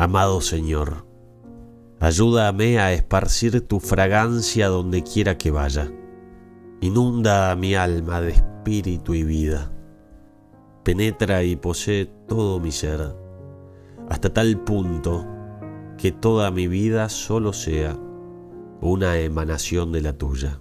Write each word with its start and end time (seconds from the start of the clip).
Amado 0.00 0.40
Señor, 0.40 1.04
ayúdame 1.98 2.78
a 2.78 2.92
esparcir 2.92 3.66
tu 3.66 3.80
fragancia 3.80 4.68
donde 4.68 5.02
quiera 5.02 5.36
que 5.36 5.50
vaya. 5.50 5.90
Inunda 6.80 7.50
a 7.50 7.56
mi 7.56 7.74
alma 7.74 8.20
de 8.20 8.30
espíritu 8.30 9.14
y 9.14 9.24
vida. 9.24 9.72
Penetra 10.84 11.42
y 11.42 11.56
posee 11.56 12.06
todo 12.28 12.60
mi 12.60 12.70
ser, 12.70 13.12
hasta 14.08 14.32
tal 14.32 14.60
punto 14.60 15.26
que 15.96 16.12
toda 16.12 16.52
mi 16.52 16.68
vida 16.68 17.08
solo 17.08 17.52
sea 17.52 17.98
una 18.80 19.18
emanación 19.18 19.90
de 19.90 20.02
la 20.02 20.12
tuya. 20.12 20.60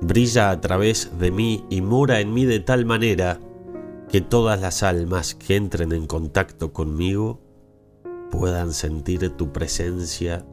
Brilla 0.00 0.50
a 0.50 0.60
través 0.60 1.20
de 1.20 1.30
mí 1.30 1.64
y 1.70 1.82
mora 1.82 2.18
en 2.18 2.34
mí 2.34 2.46
de 2.46 2.58
tal 2.58 2.84
manera 2.84 3.38
que 4.08 4.20
todas 4.20 4.60
las 4.60 4.82
almas 4.82 5.36
que 5.36 5.54
entren 5.54 5.92
en 5.92 6.08
contacto 6.08 6.72
conmigo 6.72 7.43
puedan 8.38 8.72
sentir 8.72 9.36
tu 9.36 9.52
presencia 9.52 10.44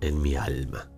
en 0.00 0.20
mi 0.20 0.34
alma. 0.34 0.90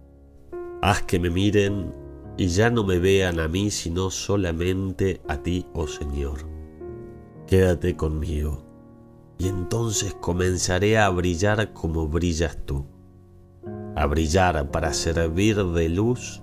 Haz 0.83 1.03
que 1.03 1.21
me 1.21 1.31
miren 1.31 1.95
y 2.37 2.49
ya 2.49 2.69
no 2.69 2.83
me 2.85 2.99
vean 2.99 3.39
a 3.39 3.49
mí, 3.49 3.71
sino 3.71 4.11
solamente 4.11 5.21
a 5.29 5.43
ti, 5.43 5.67
oh 5.73 5.87
Señor. 5.87 6.41
Quédate 7.47 7.97
conmigo, 7.97 8.65
y 9.39 9.49
entonces 9.49 10.15
comenzaré 10.15 10.99
a 10.99 11.09
brillar 11.11 11.73
como 11.73 12.09
brillas 12.09 12.59
tú, 12.67 12.87
a 13.95 14.05
brillar 14.07 14.71
para 14.71 14.93
servir 14.93 15.63
de 15.65 15.89
luz 15.89 16.43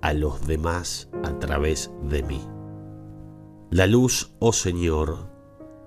a 0.00 0.14
los 0.14 0.46
demás 0.46 1.08
a 1.22 1.38
través 1.38 1.92
de 2.08 2.24
mí. 2.24 2.40
La 3.70 3.86
luz, 3.86 4.34
oh 4.40 4.52
Señor, 4.52 5.30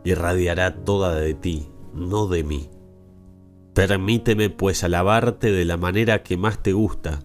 irradiará 0.05 0.83
toda 0.85 1.15
de 1.15 1.33
ti, 1.33 1.69
no 1.93 2.27
de 2.27 2.43
mí. 2.43 2.69
Permíteme 3.75 4.49
pues 4.49 4.85
alabarte 4.85 5.51
de 5.51 5.65
la 5.65 5.75
manera 5.75 6.23
que 6.23 6.37
más 6.37 6.63
te 6.63 6.71
gusta, 6.71 7.19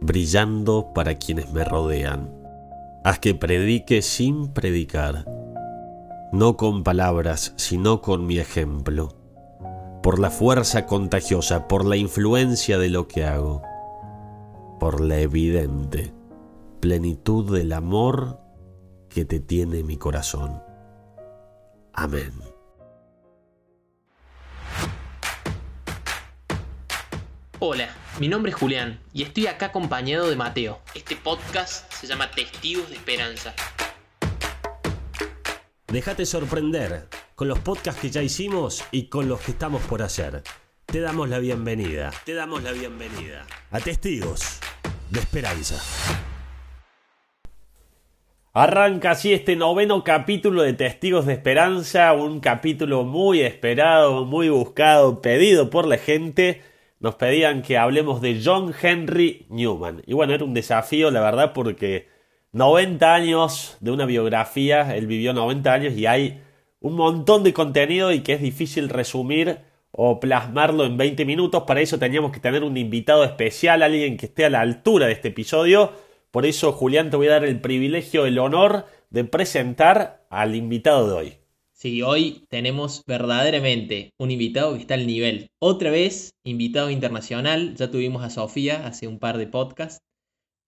brillando 0.00 0.92
para 0.94 1.16
quienes 1.16 1.52
me 1.52 1.64
rodean. 1.64 2.34
Haz 3.04 3.18
que 3.18 3.34
predique 3.34 4.00
sin 4.00 4.54
predicar, 4.54 5.26
no 6.32 6.56
con 6.56 6.82
palabras, 6.82 7.52
sino 7.56 8.00
con 8.00 8.26
mi 8.26 8.38
ejemplo, 8.38 9.14
por 10.02 10.18
la 10.18 10.30
fuerza 10.30 10.86
contagiosa, 10.86 11.68
por 11.68 11.84
la 11.84 11.96
influencia 11.96 12.78
de 12.78 12.88
lo 12.88 13.06
que 13.06 13.26
hago, 13.26 13.60
por 14.78 15.02
la 15.02 15.18
evidente 15.18 16.14
plenitud 16.80 17.54
del 17.54 17.74
amor 17.74 18.40
que 19.10 19.26
te 19.26 19.40
tiene 19.40 19.82
mi 19.82 19.98
corazón. 19.98 20.62
Amén. 21.92 22.32
Hola, 27.62 27.90
mi 28.18 28.26
nombre 28.26 28.52
es 28.52 28.56
Julián 28.56 28.98
y 29.12 29.22
estoy 29.22 29.46
acá 29.46 29.66
acompañado 29.66 30.30
de 30.30 30.34
Mateo. 30.34 30.80
Este 30.94 31.14
podcast 31.14 31.92
se 31.92 32.06
llama 32.06 32.30
Testigos 32.30 32.88
de 32.88 32.96
Esperanza. 32.96 33.54
Déjate 35.88 36.24
sorprender 36.24 37.08
con 37.34 37.48
los 37.48 37.58
podcasts 37.58 38.00
que 38.00 38.08
ya 38.08 38.22
hicimos 38.22 38.82
y 38.92 39.08
con 39.08 39.28
los 39.28 39.42
que 39.42 39.50
estamos 39.50 39.82
por 39.82 40.00
hacer. 40.00 40.42
Te 40.86 41.00
damos 41.00 41.28
la 41.28 41.38
bienvenida. 41.38 42.12
Te 42.24 42.32
damos 42.32 42.62
la 42.62 42.72
bienvenida 42.72 43.44
a 43.70 43.78
Testigos 43.78 44.58
de 45.10 45.20
Esperanza. 45.20 45.78
Arranca 48.54 49.10
así 49.10 49.34
este 49.34 49.54
noveno 49.54 50.02
capítulo 50.02 50.62
de 50.62 50.72
Testigos 50.72 51.26
de 51.26 51.34
Esperanza, 51.34 52.14
un 52.14 52.40
capítulo 52.40 53.04
muy 53.04 53.42
esperado, 53.42 54.24
muy 54.24 54.48
buscado, 54.48 55.20
pedido 55.20 55.68
por 55.68 55.86
la 55.86 55.98
gente 55.98 56.69
nos 57.00 57.14
pedían 57.16 57.62
que 57.62 57.78
hablemos 57.78 58.20
de 58.20 58.40
John 58.44 58.74
Henry 58.80 59.46
Newman. 59.48 60.02
Y 60.06 60.12
bueno, 60.12 60.34
era 60.34 60.44
un 60.44 60.54
desafío, 60.54 61.10
la 61.10 61.20
verdad, 61.20 61.52
porque 61.54 62.08
90 62.52 63.14
años 63.14 63.76
de 63.80 63.90
una 63.90 64.04
biografía, 64.04 64.94
él 64.94 65.06
vivió 65.06 65.32
90 65.32 65.72
años 65.72 65.94
y 65.94 66.06
hay 66.06 66.42
un 66.78 66.94
montón 66.94 67.42
de 67.42 67.54
contenido 67.54 68.12
y 68.12 68.20
que 68.20 68.34
es 68.34 68.42
difícil 68.42 68.90
resumir 68.90 69.60
o 69.92 70.20
plasmarlo 70.20 70.84
en 70.84 70.98
20 70.98 71.24
minutos. 71.24 71.64
Para 71.64 71.80
eso 71.80 71.98
teníamos 71.98 72.32
que 72.32 72.40
tener 72.40 72.62
un 72.64 72.76
invitado 72.76 73.24
especial, 73.24 73.82
alguien 73.82 74.18
que 74.18 74.26
esté 74.26 74.44
a 74.44 74.50
la 74.50 74.60
altura 74.60 75.06
de 75.06 75.12
este 75.12 75.28
episodio. 75.28 75.92
Por 76.30 76.44
eso, 76.44 76.72
Julián, 76.72 77.10
te 77.10 77.16
voy 77.16 77.28
a 77.28 77.32
dar 77.32 77.44
el 77.44 77.60
privilegio, 77.60 78.26
el 78.26 78.38
honor 78.38 78.84
de 79.08 79.24
presentar 79.24 80.26
al 80.30 80.54
invitado 80.54 81.08
de 81.08 81.14
hoy. 81.14 81.39
Sí, 81.80 82.02
hoy 82.02 82.44
tenemos 82.50 83.04
verdaderamente 83.06 84.12
un 84.18 84.30
invitado 84.30 84.74
que 84.74 84.80
está 84.80 84.92
al 84.92 85.06
nivel. 85.06 85.48
Otra 85.58 85.90
vez, 85.90 86.34
invitado 86.44 86.90
internacional. 86.90 87.74
Ya 87.74 87.90
tuvimos 87.90 88.22
a 88.22 88.28
Sofía 88.28 88.86
hace 88.86 89.08
un 89.08 89.18
par 89.18 89.38
de 89.38 89.46
podcasts. 89.46 90.02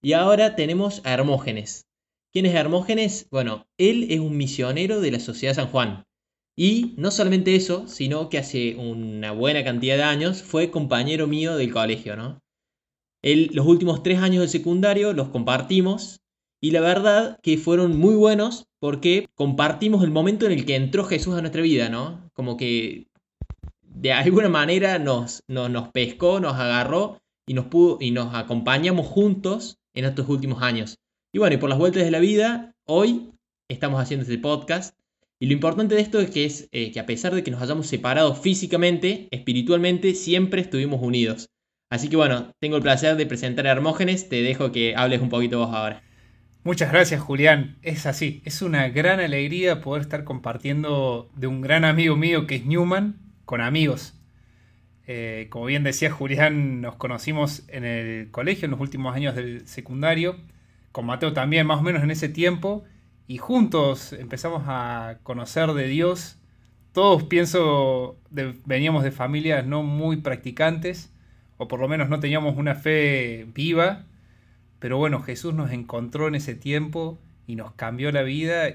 Y 0.03 0.15
ahora 0.15 0.57
tenemos 0.57 1.03
a 1.05 1.13
Hermógenes. 1.13 1.85
¿Quién 2.33 2.47
es 2.47 2.55
Hermógenes? 2.55 3.27
Bueno, 3.31 3.67
él 3.77 4.07
es 4.09 4.21
un 4.21 4.39
misionero 4.39 5.03
de 5.03 5.11
la 5.11 5.21
Sociedad 5.21 5.53
San 5.53 5.69
Juan. 5.69 6.05
Y 6.57 6.95
no 6.97 7.11
solamente 7.11 7.57
eso, 7.57 7.89
sino 7.89 8.31
que 8.31 8.39
hace 8.39 8.77
una 8.77 9.33
buena 9.33 9.63
cantidad 9.65 9.99
de 9.99 10.05
años 10.05 10.43
fue 10.43 10.71
compañero 10.71 11.27
mío 11.27 11.57
del 11.57 11.75
colegio, 11.75 12.17
¿no? 12.17 12.41
Él, 13.21 13.51
los 13.53 13.67
últimos 13.67 14.03
tres 14.03 14.21
años 14.21 14.41
del 14.41 14.49
secundario 14.49 15.13
los 15.13 15.29
compartimos 15.29 16.22
y 16.63 16.71
la 16.71 16.81
verdad 16.81 17.41
que 17.43 17.59
fueron 17.59 17.99
muy 17.99 18.15
buenos 18.15 18.69
porque 18.79 19.29
compartimos 19.35 20.05
el 20.05 20.13
momento 20.13 20.47
en 20.47 20.53
el 20.53 20.65
que 20.65 20.77
entró 20.77 21.05
Jesús 21.05 21.35
a 21.35 21.41
nuestra 21.41 21.61
vida, 21.61 21.89
¿no? 21.89 22.31
Como 22.35 22.57
que 22.57 23.09
de 23.83 24.13
alguna 24.13 24.49
manera 24.49 25.01
nos, 25.01 25.43
nos, 25.49 25.89
pescó, 25.89 26.39
nos 26.39 26.55
agarró 26.55 27.21
y 27.47 27.55
nos, 27.55 27.67
pudo, 27.67 27.99
y 28.01 28.13
nos 28.13 28.33
acompañamos 28.37 29.09
juntos 29.09 29.81
en 29.93 30.05
estos 30.05 30.29
últimos 30.29 30.63
años. 30.63 31.01
Y 31.33 31.41
bueno, 31.41 31.57
y 31.57 31.59
por 31.59 31.69
las 31.69 31.81
vueltas 31.81 32.05
de 32.05 32.13
la 32.13 32.21
vida, 32.21 32.77
hoy 32.85 33.33
estamos 33.69 34.01
haciendo 34.01 34.23
este 34.23 34.39
podcast. 34.39 34.97
Y 35.41 35.47
lo 35.47 35.55
importante 35.55 35.97
de 35.97 36.01
esto 36.01 36.21
es 36.21 36.31
que, 36.31 36.45
es, 36.45 36.69
eh, 36.71 36.93
que 36.93 37.01
a 37.01 37.07
pesar 37.07 37.35
de 37.35 37.43
que 37.43 37.51
nos 37.51 37.61
hayamos 37.61 37.89
separado 37.89 38.37
físicamente, 38.37 39.27
espiritualmente, 39.33 40.15
siempre 40.15 40.61
estuvimos 40.61 41.03
unidos. 41.03 41.49
Así 41.91 42.09
que 42.09 42.15
bueno, 42.15 42.55
tengo 42.61 42.77
el 42.77 42.83
placer 42.83 43.17
de 43.17 43.27
presentar 43.27 43.67
a 43.67 43.73
Hermógenes. 43.73 44.29
Te 44.29 44.43
dejo 44.43 44.71
que 44.71 44.95
hables 44.95 45.21
un 45.21 45.29
poquito 45.29 45.59
vos 45.59 45.75
ahora. 45.75 46.05
Muchas 46.65 46.93
gracias 46.93 47.21
Julián, 47.21 47.77
es 47.83 48.07
así, 48.07 48.41
es 48.45 48.63
una 48.63 48.89
gran 48.89 49.19
alegría 49.19 49.81
poder 49.81 50.03
estar 50.03 50.23
compartiendo 50.23 51.29
de 51.35 51.49
un 51.49 51.61
gran 51.61 51.85
amigo 51.85 52.15
mío 52.15 52.47
que 52.47 52.55
es 52.55 52.65
Newman 52.65 53.17
con 53.45 53.61
amigos. 53.61 54.15
Eh, 55.09 55.49
como 55.51 55.65
bien 55.65 55.83
decía 55.83 56.13
Julián, 56.13 56.81
nos 56.81 56.95
conocimos 56.95 57.65
en 57.67 57.85
el 57.85 58.31
colegio 58.31 58.67
en 58.67 58.71
los 58.71 58.81
últimos 58.81 59.17
años 59.17 59.35
del 59.35 59.67
secundario, 59.67 60.37
con 60.93 61.05
Mateo 61.05 61.33
también 61.33 61.67
más 61.67 61.81
o 61.81 61.83
menos 61.83 62.05
en 62.05 62.13
ese 62.13 62.29
tiempo, 62.29 62.85
y 63.27 63.39
juntos 63.39 64.13
empezamos 64.13 64.63
a 64.67 65.19
conocer 65.25 65.73
de 65.73 65.89
Dios. 65.89 66.39
Todos 66.93 67.25
pienso 67.25 68.21
veníamos 68.31 69.03
de 69.03 69.11
familias 69.11 69.67
no 69.67 69.83
muy 69.83 70.19
practicantes, 70.19 71.13
o 71.57 71.67
por 71.67 71.81
lo 71.81 71.89
menos 71.89 72.09
no 72.09 72.21
teníamos 72.21 72.57
una 72.57 72.77
fe 72.77 73.49
viva, 73.53 74.05
pero 74.83 74.99
bueno, 74.99 75.23
Jesús 75.23 75.55
nos 75.55 75.71
encontró 75.71 76.27
en 76.27 76.35
ese 76.35 76.57
tiempo 76.57 77.17
y 77.47 77.55
nos 77.55 77.73
cambió 77.75 78.11
la 78.11 78.23
vida. 78.23 78.69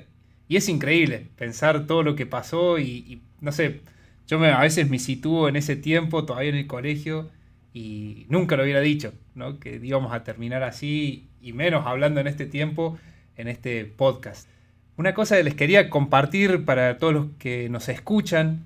Y 0.48 0.56
es 0.56 0.70
increíble 0.70 1.28
pensar 1.36 1.86
todo 1.86 2.02
lo 2.02 2.16
que 2.16 2.26
pasó 2.26 2.80
y, 2.80 3.22
no 3.42 3.52
sé, 3.52 3.82
yo 4.26 4.42
a 4.42 4.62
veces 4.62 4.90
me 4.90 5.00
sitúo 5.00 5.50
en 5.50 5.58
ese 5.58 5.76
tiempo, 5.76 6.24
todavía 6.24 6.52
en 6.52 6.56
el 6.56 6.66
colegio, 6.66 7.30
y 7.74 8.26
nunca 8.30 8.56
lo 8.56 8.64
hubiera 8.64 8.80
dicho, 8.80 9.12
¿no? 9.36 9.60
Que 9.60 9.82
íbamos 9.84 10.14
a 10.14 10.24
terminar 10.24 10.64
así, 10.64 11.28
y 11.42 11.52
menos 11.52 11.86
hablando 11.86 12.22
en 12.22 12.28
este 12.28 12.46
tiempo, 12.46 12.98
en 13.36 13.50
este 13.50 13.84
podcast. 13.84 14.48
Una 14.96 15.14
cosa 15.14 15.36
que 15.36 15.44
les 15.44 15.56
quería 15.56 15.90
compartir 15.90 16.64
para 16.64 17.00
todos 17.00 17.14
los 17.14 17.26
que 17.38 17.68
nos 17.68 17.90
escuchan, 17.90 18.64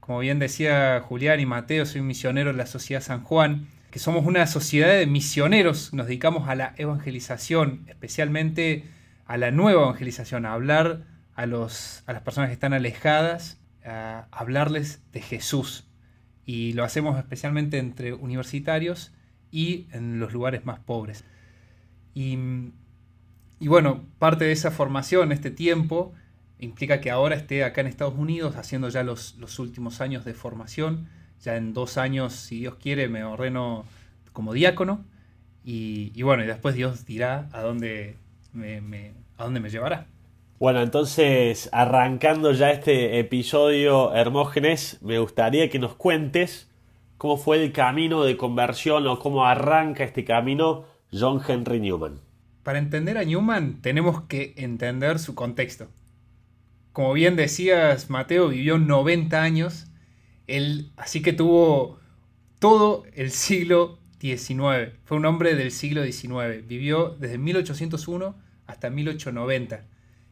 como 0.00 0.18
bien 0.18 0.38
decía 0.38 1.00
Julián 1.00 1.40
y 1.40 1.46
Mateo, 1.46 1.86
soy 1.86 2.02
un 2.02 2.08
misionero 2.08 2.50
en 2.50 2.58
la 2.58 2.66
Sociedad 2.66 3.00
San 3.00 3.22
Juan, 3.22 3.68
que 3.94 4.00
somos 4.00 4.26
una 4.26 4.44
sociedad 4.48 4.88
de 4.88 5.06
misioneros, 5.06 5.94
nos 5.94 6.08
dedicamos 6.08 6.48
a 6.48 6.56
la 6.56 6.74
evangelización, 6.78 7.84
especialmente 7.86 8.86
a 9.24 9.36
la 9.36 9.52
nueva 9.52 9.82
evangelización, 9.82 10.46
a 10.46 10.52
hablar 10.52 11.04
a, 11.36 11.46
los, 11.46 12.02
a 12.06 12.12
las 12.12 12.22
personas 12.22 12.48
que 12.48 12.54
están 12.54 12.72
alejadas, 12.72 13.60
a 13.84 14.26
hablarles 14.32 15.00
de 15.12 15.20
Jesús. 15.20 15.86
Y 16.44 16.72
lo 16.72 16.82
hacemos 16.82 17.16
especialmente 17.18 17.78
entre 17.78 18.14
universitarios 18.14 19.12
y 19.52 19.86
en 19.92 20.18
los 20.18 20.32
lugares 20.32 20.64
más 20.66 20.80
pobres. 20.80 21.22
Y, 22.14 22.36
bueno, 23.60 24.04
parte 24.18 24.44
de 24.44 24.50
esa 24.50 24.72
formación, 24.72 25.30
este 25.30 25.52
tiempo, 25.52 26.14
implica 26.58 27.00
que 27.00 27.12
ahora 27.12 27.36
esté 27.36 27.62
acá 27.62 27.80
en 27.80 27.86
Estados 27.86 28.18
Unidos 28.18 28.56
haciendo 28.56 28.88
ya 28.88 29.04
los, 29.04 29.36
los 29.36 29.60
últimos 29.60 30.00
años 30.00 30.24
de 30.24 30.34
formación 30.34 31.06
ya 31.44 31.56
en 31.56 31.74
dos 31.74 31.98
años, 31.98 32.32
si 32.32 32.60
Dios 32.60 32.76
quiere, 32.76 33.08
me 33.08 33.22
ordeno 33.22 33.84
como 34.32 34.52
diácono. 34.52 35.04
Y, 35.64 36.20
bueno, 36.22 36.44
y 36.44 36.46
después 36.46 36.74
Dios 36.74 37.06
dirá 37.06 37.48
a 37.52 37.62
dónde 37.62 38.16
me, 38.52 39.12
a 39.38 39.44
dónde 39.44 39.60
me 39.60 39.70
llevará. 39.70 40.06
Bueno, 40.58 40.82
entonces, 40.82 41.68
arrancando 41.72 42.52
ya 42.52 42.70
este 42.70 43.18
episodio, 43.18 44.14
Hermógenes, 44.14 44.98
me 45.02 45.18
gustaría 45.18 45.68
que 45.70 45.78
nos 45.78 45.94
cuentes 45.94 46.70
cómo 47.16 47.36
fue 47.36 47.62
el 47.62 47.72
camino 47.72 48.24
de 48.24 48.36
conversión 48.36 49.06
o 49.06 49.18
cómo 49.18 49.46
arranca 49.46 50.04
este 50.04 50.24
camino 50.24 50.84
John 51.12 51.40
Henry 51.46 51.80
Newman. 51.80 52.20
Para 52.62 52.78
entender 52.78 53.18
a 53.18 53.24
Newman 53.24 53.80
tenemos 53.82 54.22
que 54.22 54.54
entender 54.56 55.18
su 55.18 55.34
contexto. 55.34 55.88
Como 56.92 57.12
bien 57.12 57.36
decías, 57.36 58.08
Mateo 58.08 58.48
vivió 58.48 58.78
90 58.78 59.42
años, 59.42 59.86
él, 60.46 60.90
así 60.96 61.22
que 61.22 61.32
tuvo 61.32 61.98
todo 62.58 63.04
el 63.14 63.30
siglo 63.30 63.98
XIX. 64.20 64.92
Fue 65.04 65.16
un 65.16 65.26
hombre 65.26 65.54
del 65.54 65.70
siglo 65.70 66.04
XIX. 66.04 66.66
Vivió 66.66 67.10
desde 67.20 67.38
1801 67.38 68.34
hasta 68.66 68.90
1890. 68.90 69.84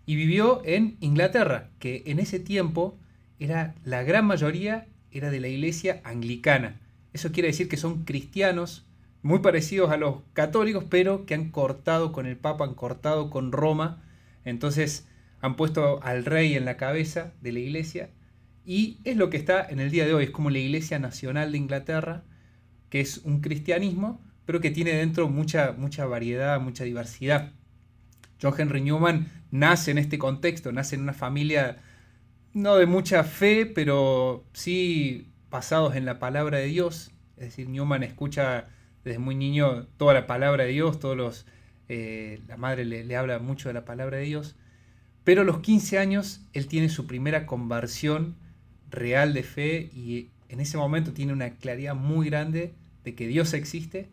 Y 0.07 0.17
vivió 0.17 0.63
en 0.65 0.97
Inglaterra, 1.01 1.71
que 1.79 2.03
en 2.07 2.19
ese 2.19 2.41
tiempo 2.41 2.99
era 3.39 3.75
la 3.85 4.03
gran 4.03 4.27
mayoría 4.27 4.87
era 5.11 5.31
de 5.31 5.41
la 5.41 5.49
iglesia 5.49 6.01
anglicana. 6.05 6.81
Eso 7.13 7.33
quiere 7.33 7.49
decir 7.49 7.69
que 7.69 7.77
son 7.77 8.05
cristianos 8.05 8.87
muy 9.23 9.41
parecidos 9.41 9.91
a 9.91 9.97
los 9.97 10.17
católicos, 10.33 10.85
pero 10.89 11.27
que 11.27 11.35
han 11.35 11.51
cortado 11.51 12.13
con 12.13 12.27
el 12.27 12.37
Papa, 12.37 12.65
han 12.65 12.75
cortado 12.75 13.31
con 13.31 13.53
Roma. 13.53 14.03
Entonces 14.45 15.07
han 15.41 15.57
puesto 15.57 16.03
al 16.03 16.25
rey 16.25 16.55
en 16.55 16.65
la 16.65 16.77
cabeza 16.77 17.33
de 17.41 17.53
la 17.53 17.59
iglesia. 17.61 18.11
Y 18.65 18.99
es 19.05 19.17
lo 19.17 19.31
que 19.31 19.37
está 19.37 19.65
en 19.69 19.81
el 19.81 19.91
día 19.91 20.07
de 20.07 20.15
hoy. 20.15 20.25
Es 20.25 20.31
como 20.31 20.51
la 20.51 20.59
Iglesia 20.59 20.99
Nacional 20.99 21.53
de 21.53 21.59
Inglaterra, 21.59 22.25
que 22.91 23.01
es 23.01 23.19
un 23.19 23.41
cristianismo, 23.41 24.21
pero 24.45 24.61
que 24.61 24.71
tiene 24.71 24.93
dentro 24.93 25.29
mucha, 25.29 25.73
mucha 25.73 26.07
variedad, 26.07 26.61
mucha 26.61 26.85
diversidad. 26.85 27.53
John 28.41 28.55
Henry 28.59 28.81
Newman 28.81 29.31
nace 29.51 29.91
en 29.91 29.99
este 29.99 30.19
contexto, 30.19 30.73
nace 30.73 30.97
en 30.97 31.03
una 31.03 31.13
familia 31.13 31.79
no 32.55 32.77
de 32.77 32.87
mucha 32.87 33.25
fe, 33.25 33.67
pero 33.67 34.45
sí 34.53 35.29
basados 35.51 35.97
en 35.97 36.05
la 36.05 36.19
palabra 36.19 36.59
de 36.59 36.67
Dios. 36.67 37.13
Es 37.37 37.47
decir, 37.47 37.69
Newman 37.69 38.03
escucha 38.03 38.69
desde 39.05 39.19
muy 39.19 39.35
niño 39.35 39.87
toda 39.97 40.15
la 40.15 40.27
palabra 40.27 40.65
de 40.65 40.71
Dios, 40.71 40.99
todos 40.99 41.17
los, 41.17 41.47
eh, 41.89 42.41
la 42.47 42.57
madre 42.57 42.85
le, 42.85 43.17
habla 43.17 43.39
mucho 43.39 43.69
de 43.69 43.75
la 43.75 43.85
palabra 43.85 44.19
de 44.19 44.25
Dios, 44.25 44.57
pero 45.25 45.43
a 45.43 45.45
los 45.45 45.61
15 45.61 45.99
años 45.99 46.41
él 46.53 46.67
tiene 46.67 46.89
su 46.89 47.07
primera 47.07 47.47
conversión 47.47 48.37
real 48.93 49.35
de 49.35 49.43
fe 49.43 49.91
y 49.95 50.29
en 50.49 50.61
ese 50.61 50.77
momento 50.77 51.13
tiene 51.13 51.33
una 51.33 51.51
claridad 51.51 51.97
muy 51.97 52.27
grande 52.27 52.75
de 53.05 53.15
que 53.15 53.27
Dios 53.27 53.55
existe, 53.55 54.09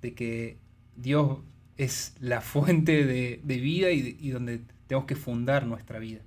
de 0.00 0.14
que 0.14 0.56
Dios 0.96 1.38
es 1.76 2.14
la 2.18 2.40
fuente 2.40 3.04
de, 3.04 3.40
vida 3.44 3.92
y, 3.92 4.16
y 4.20 4.30
donde 4.30 4.62
tenemos 4.86 5.06
que 5.06 5.16
fundar 5.16 5.66
nuestra 5.66 5.98
vida. 5.98 6.20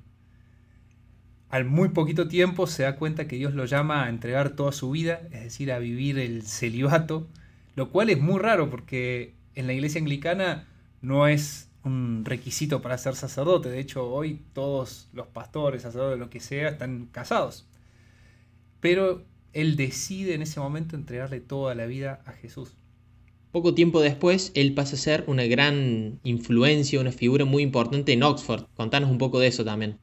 Al 1.50 1.66
muy 1.66 1.90
poquito 1.90 2.28
tiempo 2.28 2.68
se 2.68 2.84
da 2.84 2.96
cuenta 2.96 3.28
que 3.28 3.38
Dios 3.38 3.54
lo 3.54 3.66
llama 3.66 4.06
a 4.06 4.10
entregar 4.10 4.52
toda 4.52 4.72
su 4.72 4.92
vida, 4.92 5.22
es 5.32 5.44
decir, 5.44 5.72
a 5.72 5.80
vivir 5.80 6.20
el 6.20 6.44
celibato, 6.44 7.28
lo 7.76 7.92
cual 7.92 8.10
es 8.10 8.20
muy 8.20 8.40
raro 8.40 8.70
porque 8.70 9.34
en 9.56 9.68
la 9.68 9.74
iglesia 9.74 10.00
anglicana 10.00 10.68
no 11.02 11.28
es 11.28 11.70
un 11.84 12.24
requisito 12.26 12.82
para 12.82 12.98
ser 12.98 13.16
sacerdote. 13.16 13.70
De 13.70 13.80
hecho, 13.80 14.12
hoy 14.12 14.42
todos 14.54 15.08
los 15.14 15.28
pastores, 15.28 15.84
sacerdotes, 15.84 16.20
lo 16.20 16.30
que 16.30 16.40
sea, 16.40 16.70
están 16.70 17.08
casados. 17.12 17.68
Pero 18.86 19.26
él 19.54 19.78
decide 19.78 20.36
en 20.36 20.44
ese 20.44 20.60
momento 20.60 20.96
entregarle 20.96 21.40
toda 21.40 21.74
la 21.74 21.88
vida 21.88 22.22
a 22.28 22.34
Jesús. 22.34 22.76
Poco 23.52 23.74
tiempo 23.74 24.00
después, 24.00 24.52
él 24.54 24.76
pasa 24.76 24.96
a 24.96 25.00
ser 25.00 25.24
una 25.26 25.46
gran 25.46 26.20
influencia, 26.24 27.02
una 27.02 27.12
figura 27.12 27.46
muy 27.46 27.64
importante 27.64 28.14
en 28.14 28.22
Oxford. 28.22 28.66
Contanos 28.76 29.10
un 29.10 29.18
poco 29.18 29.40
de 29.40 29.48
eso 29.48 29.66
también. 29.66 29.98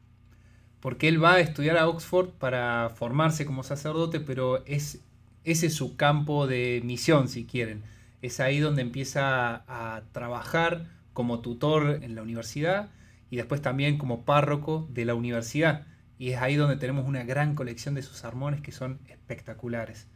Porque 0.81 1.07
él 1.07 1.23
va 1.23 1.35
a 1.35 1.39
estudiar 1.39 1.77
a 1.77 1.89
Oxford 1.89 2.31
para 2.31 2.91
formarse 2.97 3.47
como 3.47 3.63
sacerdote, 3.63 4.19
pero 4.19 4.67
es 4.67 5.01
ese 5.45 5.67
es 5.67 5.75
su 5.75 5.95
campo 5.95 6.49
de 6.49 6.81
misión, 6.83 7.29
si 7.29 7.45
quieren. 7.45 7.85
Es 8.21 8.41
ahí 8.41 8.59
donde 8.59 8.83
empieza 8.83 9.63
a 9.69 10.03
trabajar 10.11 10.89
como 11.13 11.39
tutor 11.39 12.01
en 12.03 12.17
la 12.17 12.23
universidad 12.23 12.91
y 13.31 13.37
después 13.37 13.63
también 13.63 13.97
como 13.97 14.25
párroco 14.25 14.89
de 14.91 15.05
la 15.05 15.15
universidad. 15.15 15.87
Y 16.23 16.35
es 16.35 16.41
ahí 16.41 16.55
donde 16.55 16.77
tenemos 16.77 17.09
una 17.09 17.25
gran 17.25 17.57
colección 17.57 17.97
de 17.97 18.03
sus 18.03 18.17
sermones 18.17 18.61
que 18.61 18.71
son 18.71 19.01
espectaculares. 19.09 20.07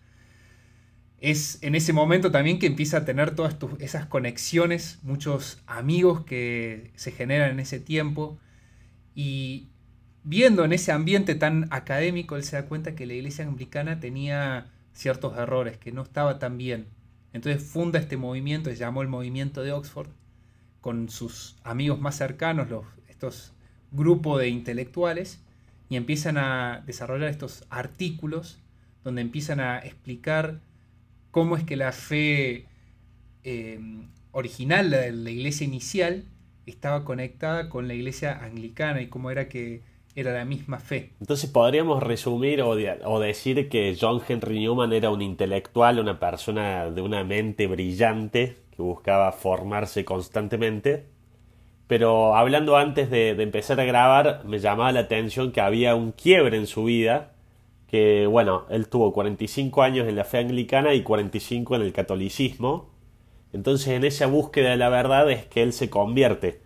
Es 1.18 1.58
en 1.62 1.74
ese 1.74 1.92
momento 1.92 2.30
también 2.30 2.60
que 2.60 2.68
empieza 2.68 2.98
a 2.98 3.04
tener 3.04 3.34
todas 3.34 3.56
esas 3.80 4.06
conexiones, 4.06 5.00
muchos 5.02 5.64
amigos 5.66 6.24
que 6.24 6.92
se 6.94 7.10
generan 7.10 7.50
en 7.50 7.58
ese 7.58 7.80
tiempo. 7.80 8.38
Y 9.16 9.66
viendo 10.22 10.64
en 10.64 10.72
ese 10.72 10.92
ambiente 10.92 11.34
tan 11.34 11.66
académico, 11.72 12.36
él 12.36 12.44
se 12.44 12.54
da 12.54 12.66
cuenta 12.66 12.94
que 12.94 13.04
la 13.04 13.14
iglesia 13.14 13.44
anglicana 13.44 13.98
tenía 13.98 14.70
ciertos 14.92 15.36
errores, 15.36 15.76
que 15.76 15.90
no 15.90 16.02
estaba 16.02 16.38
tan 16.38 16.56
bien. 16.56 16.86
Entonces 17.32 17.64
funda 17.64 17.98
este 17.98 18.16
movimiento, 18.16 18.70
se 18.70 18.76
llamó 18.76 19.02
el 19.02 19.08
movimiento 19.08 19.64
de 19.64 19.72
Oxford, 19.72 20.10
con 20.80 21.08
sus 21.08 21.56
amigos 21.64 22.00
más 22.00 22.14
cercanos, 22.14 22.68
estos 23.08 23.54
grupos 23.90 24.38
de 24.38 24.50
intelectuales, 24.50 25.42
y 25.88 25.96
empiezan 25.96 26.38
a 26.38 26.82
desarrollar 26.86 27.28
estos 27.30 27.64
artículos 27.70 28.58
donde 29.04 29.22
empiezan 29.22 29.60
a 29.60 29.78
explicar 29.78 30.60
cómo 31.30 31.56
es 31.56 31.64
que 31.64 31.76
la 31.76 31.92
fe 31.92 32.66
eh, 33.44 33.78
original, 34.32 34.90
la 34.90 34.98
de 34.98 35.12
la 35.12 35.30
iglesia 35.30 35.64
inicial, 35.64 36.24
estaba 36.66 37.04
conectada 37.04 37.68
con 37.68 37.86
la 37.86 37.94
iglesia 37.94 38.42
anglicana 38.42 39.00
y 39.00 39.06
cómo 39.06 39.30
era 39.30 39.48
que 39.48 39.82
era 40.16 40.32
la 40.32 40.44
misma 40.44 40.78
fe. 40.78 41.12
Entonces 41.20 41.48
podríamos 41.50 42.02
resumir 42.02 42.62
o, 42.62 42.70
o, 42.70 43.20
decir 43.20 43.68
que 43.68 43.96
John 44.00 44.20
Henry 44.26 44.58
Newman 44.60 44.92
era 44.92 45.10
un 45.10 45.22
intelectual, 45.22 46.00
una 46.00 46.18
persona 46.18 46.90
de 46.90 47.02
una 47.02 47.22
mente 47.22 47.66
brillante 47.66 48.56
que 48.74 48.82
buscaba 48.82 49.30
formarse 49.32 50.04
constantemente. 50.04 51.04
Pero 51.86 52.34
hablando 52.36 52.76
antes 52.76 53.10
de, 53.10 53.30
empezar 53.42 53.80
a 53.80 53.84
grabar, 53.84 54.42
me 54.44 54.58
llamaba 54.58 54.92
la 54.92 55.00
atención 55.00 55.52
que 55.52 55.60
había 55.60 55.94
un 55.94 56.12
quiebre 56.12 56.56
en 56.56 56.66
su 56.66 56.84
vida, 56.84 57.32
que 57.86 58.26
bueno, 58.26 58.66
él 58.70 58.88
tuvo 58.88 59.12
45 59.12 59.82
años 59.82 60.08
en 60.08 60.16
la 60.16 60.24
fe 60.24 60.38
anglicana 60.38 60.94
y 60.94 61.02
45 61.02 61.76
en 61.76 61.82
el 61.82 61.92
catolicismo. 61.92 62.90
Entonces 63.52 63.88
en 63.88 64.04
esa 64.04 64.26
búsqueda 64.26 64.70
de 64.70 64.76
la 64.76 64.88
verdad 64.88 65.30
es 65.30 65.46
que 65.46 65.62
él 65.62 65.72
se 65.72 65.88
convierte. 65.88 66.60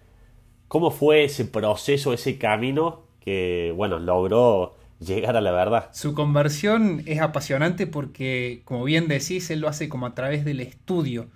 ¿Cómo 0.68 0.90
fue 0.90 1.24
ese 1.24 1.44
proceso, 1.44 2.12
ese 2.12 2.38
camino 2.38 3.02
que, 3.20 3.72
bueno, 3.76 3.98
logró 3.98 4.76
llegar 5.00 5.36
a 5.36 5.40
la 5.40 5.50
verdad. 5.50 5.90
Su 5.92 6.14
conversión 6.14 7.02
es 7.06 7.20
apasionante 7.20 7.86
porque, 7.86 8.62
como 8.64 8.84
bien 8.84 9.08
decís, 9.08 9.50
él 9.50 9.60
lo 9.60 9.68
hace 9.68 9.88
como 9.88 10.06
a 10.06 10.14
través 10.14 10.44
del 10.44 10.60
estudio. 10.60 11.28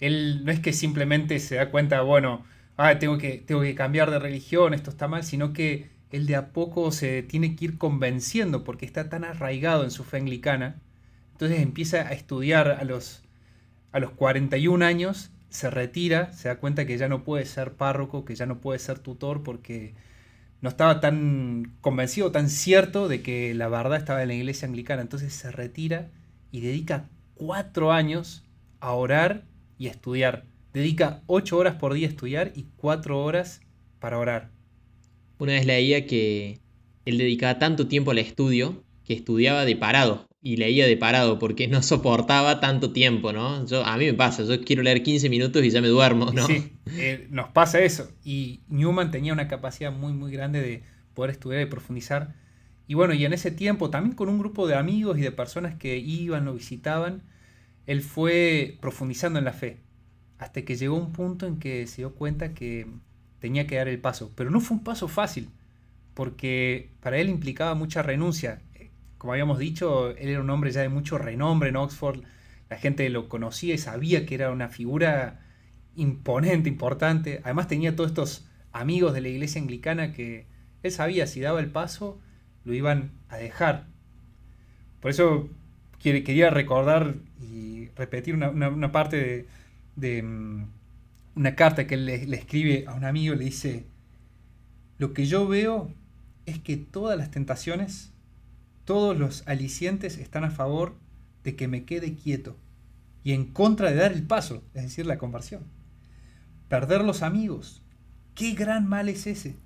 Él 0.00 0.44
no 0.44 0.52
es 0.52 0.60
que 0.60 0.72
simplemente 0.72 1.38
se 1.38 1.56
da 1.56 1.70
cuenta, 1.70 2.02
bueno, 2.02 2.44
ah, 2.76 2.98
tengo 2.98 3.18
que, 3.18 3.38
tengo 3.38 3.62
que 3.62 3.74
cambiar 3.74 4.10
de 4.10 4.18
religión, 4.18 4.74
esto 4.74 4.90
está 4.90 5.08
mal, 5.08 5.24
sino 5.24 5.52
que 5.52 5.90
él 6.10 6.26
de 6.26 6.36
a 6.36 6.52
poco 6.52 6.92
se 6.92 7.22
tiene 7.22 7.56
que 7.56 7.64
ir 7.66 7.78
convenciendo 7.78 8.64
porque 8.64 8.86
está 8.86 9.08
tan 9.08 9.24
arraigado 9.24 9.84
en 9.84 9.90
su 9.90 10.04
fe 10.04 10.18
anglicana. 10.18 10.76
Entonces 11.32 11.60
empieza 11.60 12.02
a 12.08 12.12
estudiar 12.12 12.68
a 12.68 12.84
los, 12.84 13.22
a 13.92 13.98
los 13.98 14.10
41 14.12 14.84
años, 14.84 15.30
se 15.48 15.70
retira, 15.70 16.32
se 16.32 16.48
da 16.48 16.56
cuenta 16.56 16.86
que 16.86 16.98
ya 16.98 17.08
no 17.08 17.24
puede 17.24 17.46
ser 17.46 17.72
párroco, 17.74 18.24
que 18.24 18.34
ya 18.34 18.46
no 18.46 18.60
puede 18.60 18.78
ser 18.78 18.98
tutor 18.98 19.42
porque 19.42 19.94
no 20.60 20.68
estaba 20.68 21.00
tan 21.00 21.74
convencido, 21.80 22.30
tan 22.30 22.48
cierto 22.48 23.08
de 23.08 23.22
que 23.22 23.54
la 23.54 23.68
verdad 23.68 23.98
estaba 23.98 24.22
en 24.22 24.28
la 24.28 24.34
iglesia 24.34 24.68
anglicana. 24.68 25.02
Entonces 25.02 25.32
se 25.34 25.50
retira 25.50 26.10
y 26.52 26.60
dedica 26.60 27.08
cuatro 27.34 27.92
años 27.92 28.44
a 28.80 28.92
orar 28.92 29.44
y 29.78 29.88
a 29.88 29.90
estudiar. 29.90 30.44
Dedica 30.72 31.22
ocho 31.26 31.58
horas 31.58 31.76
por 31.76 31.94
día 31.94 32.06
a 32.06 32.10
estudiar 32.10 32.52
y 32.54 32.66
cuatro 32.76 33.22
horas 33.22 33.60
para 33.98 34.18
orar. 34.18 34.50
Una 35.38 35.52
vez 35.52 35.66
leía 35.66 36.06
que 36.06 36.60
él 37.04 37.18
dedicaba 37.18 37.58
tanto 37.58 37.88
tiempo 37.88 38.12
al 38.12 38.18
estudio 38.18 38.84
que 39.04 39.12
estudiaba 39.12 39.64
de 39.64 39.76
parado 39.76 40.28
y 40.40 40.56
leía 40.56 40.86
de 40.86 40.96
parado 40.96 41.38
porque 41.38 41.68
no 41.68 41.82
soportaba 41.82 42.60
tanto 42.60 42.92
tiempo, 42.92 43.32
¿no? 43.32 43.66
Yo, 43.66 43.84
a 43.84 43.96
mí 43.96 44.06
me 44.06 44.14
pasa, 44.14 44.42
yo 44.44 44.60
quiero 44.62 44.82
leer 44.82 45.02
15 45.02 45.28
minutos 45.28 45.62
y 45.62 45.70
ya 45.70 45.80
me 45.80 45.88
duermo, 45.88 46.32
¿no? 46.32 46.46
Sí, 46.46 46.72
eh, 46.96 47.26
nos 47.30 47.50
pasa 47.50 47.80
eso. 47.80 48.10
Y 48.24 48.60
Newman 48.68 49.10
tenía 49.10 49.32
una 49.32 49.48
capacidad 49.48 49.92
muy, 49.92 50.12
muy 50.12 50.32
grande 50.32 50.60
de 50.60 50.82
poder 51.14 51.30
estudiar 51.30 51.62
y 51.62 51.66
profundizar. 51.66 52.34
Y 52.88 52.94
bueno, 52.94 53.14
y 53.14 53.24
en 53.24 53.32
ese 53.32 53.50
tiempo, 53.50 53.90
también 53.90 54.16
con 54.16 54.28
un 54.28 54.38
grupo 54.38 54.66
de 54.66 54.74
amigos 54.74 55.18
y 55.18 55.20
de 55.20 55.32
personas 55.32 55.76
que 55.76 55.98
iban, 55.98 56.44
lo 56.44 56.54
visitaban, 56.54 57.22
él 57.86 58.02
fue 58.02 58.78
profundizando 58.80 59.38
en 59.38 59.44
la 59.44 59.52
fe. 59.52 59.80
Hasta 60.42 60.62
que 60.62 60.76
llegó 60.76 60.96
un 60.96 61.12
punto 61.12 61.46
en 61.46 61.58
que 61.58 61.86
se 61.86 62.02
dio 62.02 62.14
cuenta 62.14 62.54
que 62.54 62.86
tenía 63.38 63.66
que 63.66 63.76
dar 63.76 63.88
el 63.88 63.98
paso. 63.98 64.32
Pero 64.34 64.50
no 64.50 64.60
fue 64.60 64.76
un 64.76 64.84
paso 64.84 65.08
fácil, 65.08 65.48
porque 66.14 66.90
para 67.00 67.18
él 67.18 67.28
implicaba 67.28 67.74
mucha 67.74 68.02
renuncia 68.02 68.60
como 69.22 69.34
habíamos 69.34 69.60
dicho, 69.60 70.10
él 70.16 70.30
era 70.30 70.40
un 70.40 70.50
hombre 70.50 70.72
ya 70.72 70.80
de 70.80 70.88
mucho 70.88 71.16
renombre 71.16 71.68
en 71.68 71.76
Oxford, 71.76 72.24
la 72.68 72.76
gente 72.76 73.08
lo 73.08 73.28
conocía 73.28 73.72
y 73.72 73.78
sabía 73.78 74.26
que 74.26 74.34
era 74.34 74.50
una 74.50 74.68
figura 74.68 75.38
imponente, 75.94 76.68
importante. 76.68 77.40
Además 77.44 77.68
tenía 77.68 77.94
todos 77.94 78.10
estos 78.10 78.48
amigos 78.72 79.14
de 79.14 79.20
la 79.20 79.28
iglesia 79.28 79.62
anglicana 79.62 80.12
que, 80.12 80.46
Él 80.82 80.90
sabía 80.90 81.28
si 81.28 81.40
daba 81.40 81.60
el 81.60 81.70
paso, 81.70 82.18
lo 82.64 82.74
iban 82.74 83.12
a 83.28 83.36
dejar. 83.36 83.84
Por 84.98 85.12
eso 85.12 85.48
quería 86.00 86.50
recordar 86.50 87.14
y 87.40 87.90
repetir 87.94 88.34
una, 88.34 88.90
parte 88.90 89.16
de, 89.18 89.46
mm, 89.96 90.64
una 91.36 91.54
carta 91.54 91.86
que 91.86 91.94
él 91.94 92.06
le 92.06 92.36
escribe 92.36 92.84
a 92.86 92.94
un 92.94 93.04
amigo, 93.04 93.34
le 93.34 93.44
dice, 93.44 93.86
lo 94.98 95.12
que 95.12 95.26
yo 95.26 95.48
veo 95.48 95.92
es 96.46 96.58
que 96.58 96.76
todas 96.76 97.18
las 97.18 97.30
tentaciones, 97.30 98.12
todos 98.84 99.18
los 99.18 99.46
alicientes 99.46 100.18
están 100.18 100.44
a 100.44 100.50
favor 100.50 100.96
de 101.44 101.56
que 101.56 101.68
me 101.68 101.84
quede 101.84 102.14
quieto 102.14 102.56
y 103.24 103.32
en 103.32 103.46
contra 103.46 103.90
de 103.90 103.96
dar 103.96 104.12
el 104.12 104.22
paso, 104.22 104.62
es 104.74 104.82
decir, 104.82 105.06
la 105.06 105.18
conversión. 105.18 105.64
Perder 106.68 107.04
los 107.04 107.22
amigos, 107.22 107.82
qué 108.34 108.52
gran 108.52 108.88
mal 108.88 109.08
es 109.08 109.26
ese. 109.26 109.56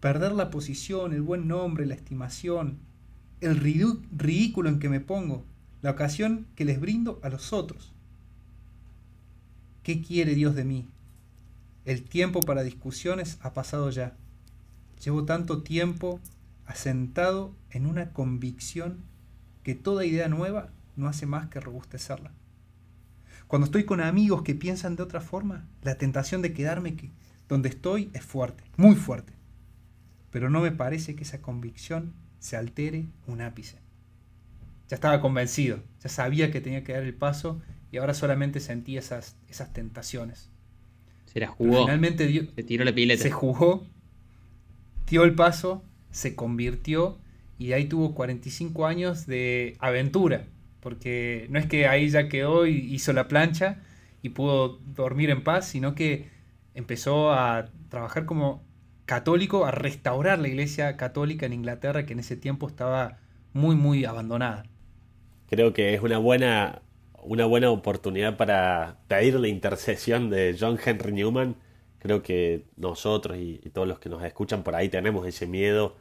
Perder 0.00 0.32
la 0.32 0.50
posición, 0.50 1.12
el 1.12 1.22
buen 1.22 1.46
nombre, 1.46 1.86
la 1.86 1.94
estimación, 1.94 2.78
el 3.40 3.56
ridículo 3.56 4.68
en 4.68 4.78
que 4.78 4.88
me 4.88 5.00
pongo, 5.00 5.44
la 5.82 5.90
ocasión 5.90 6.46
que 6.54 6.64
les 6.64 6.80
brindo 6.80 7.20
a 7.22 7.28
los 7.28 7.52
otros. 7.52 7.94
¿Qué 9.82 10.02
quiere 10.02 10.34
Dios 10.34 10.54
de 10.54 10.64
mí? 10.64 10.88
El 11.86 12.02
tiempo 12.02 12.40
para 12.40 12.62
discusiones 12.62 13.38
ha 13.40 13.54
pasado 13.54 13.88
ya. 13.90 14.14
Llevo 15.02 15.24
tanto 15.24 15.62
tiempo 15.62 16.20
asentado 16.66 17.54
en 17.70 17.86
una 17.86 18.12
convicción 18.12 18.98
que 19.62 19.74
toda 19.74 20.04
idea 20.04 20.28
nueva 20.28 20.70
no 20.96 21.08
hace 21.08 21.24
más 21.24 21.48
que 21.48 21.60
robustecerla. 21.60 22.32
Cuando 23.46 23.64
estoy 23.64 23.84
con 23.84 24.00
amigos 24.00 24.42
que 24.42 24.54
piensan 24.54 24.96
de 24.96 25.02
otra 25.02 25.22
forma, 25.22 25.66
la 25.82 25.96
tentación 25.96 26.42
de 26.42 26.52
quedarme 26.52 26.94
donde 27.48 27.70
estoy 27.70 28.10
es 28.12 28.22
fuerte, 28.22 28.62
muy 28.76 28.94
fuerte. 28.94 29.32
Pero 30.30 30.50
no 30.50 30.60
me 30.60 30.72
parece 30.72 31.16
que 31.16 31.24
esa 31.24 31.40
convicción 31.40 32.12
se 32.38 32.56
altere 32.56 33.06
un 33.26 33.40
ápice. 33.40 33.78
Ya 34.88 34.94
estaba 34.94 35.20
convencido, 35.20 35.82
ya 36.02 36.10
sabía 36.10 36.52
que 36.52 36.60
tenía 36.60 36.84
que 36.84 36.92
dar 36.92 37.02
el 37.02 37.14
paso 37.14 37.60
y 37.92 37.98
ahora 37.98 38.14
solamente 38.14 38.60
sentía 38.60 39.00
esas, 39.00 39.36
esas 39.48 39.72
tentaciones. 39.72 40.50
Se 41.26 41.40
la 41.40 41.48
jugó. 41.48 41.82
finalmente 41.82 42.26
dio, 42.26 42.46
se 42.54 42.62
tiró 42.62 42.84
la 42.84 42.94
pileta. 42.94 43.22
Se 43.22 43.30
jugó, 43.30 43.86
dio 45.08 45.24
el 45.24 45.34
paso, 45.34 45.84
se 46.10 46.34
convirtió 46.34 47.18
y 47.58 47.72
ahí 47.72 47.84
tuvo 47.86 48.14
45 48.14 48.86
años 48.86 49.26
de 49.26 49.76
aventura. 49.78 50.46
Porque 50.80 51.46
no 51.50 51.58
es 51.58 51.66
que 51.66 51.86
ahí 51.86 52.08
ya 52.08 52.28
quedó 52.28 52.66
y 52.66 52.94
hizo 52.94 53.12
la 53.12 53.28
plancha 53.28 53.82
y 54.22 54.30
pudo 54.30 54.78
dormir 54.78 55.30
en 55.30 55.44
paz, 55.44 55.68
sino 55.68 55.94
que 55.94 56.28
empezó 56.74 57.32
a 57.32 57.70
trabajar 57.90 58.24
como 58.24 58.62
católico, 59.04 59.66
a 59.66 59.72
restaurar 59.72 60.38
la 60.38 60.48
iglesia 60.48 60.96
católica 60.96 61.44
en 61.44 61.52
Inglaterra, 61.52 62.06
que 62.06 62.12
en 62.12 62.20
ese 62.20 62.36
tiempo 62.36 62.66
estaba 62.66 63.18
muy, 63.52 63.76
muy 63.76 64.04
abandonada. 64.04 64.64
Creo 65.48 65.72
que 65.72 65.94
es 65.94 66.00
una 66.00 66.18
buena, 66.18 66.80
una 67.22 67.44
buena 67.46 67.70
oportunidad 67.70 68.36
para 68.36 68.98
pedir 69.08 69.38
la 69.38 69.48
intercesión 69.48 70.30
de 70.30 70.56
John 70.58 70.78
Henry 70.84 71.12
Newman. 71.12 71.56
Creo 71.98 72.22
que 72.22 72.64
nosotros 72.76 73.38
y, 73.38 73.58
todos 73.72 73.86
los 73.86 73.98
que 73.98 74.08
nos 74.08 74.22
escuchan 74.24 74.62
por 74.62 74.74
ahí 74.74 74.88
tenemos 74.88 75.26
ese 75.26 75.46
miedo. 75.46 75.96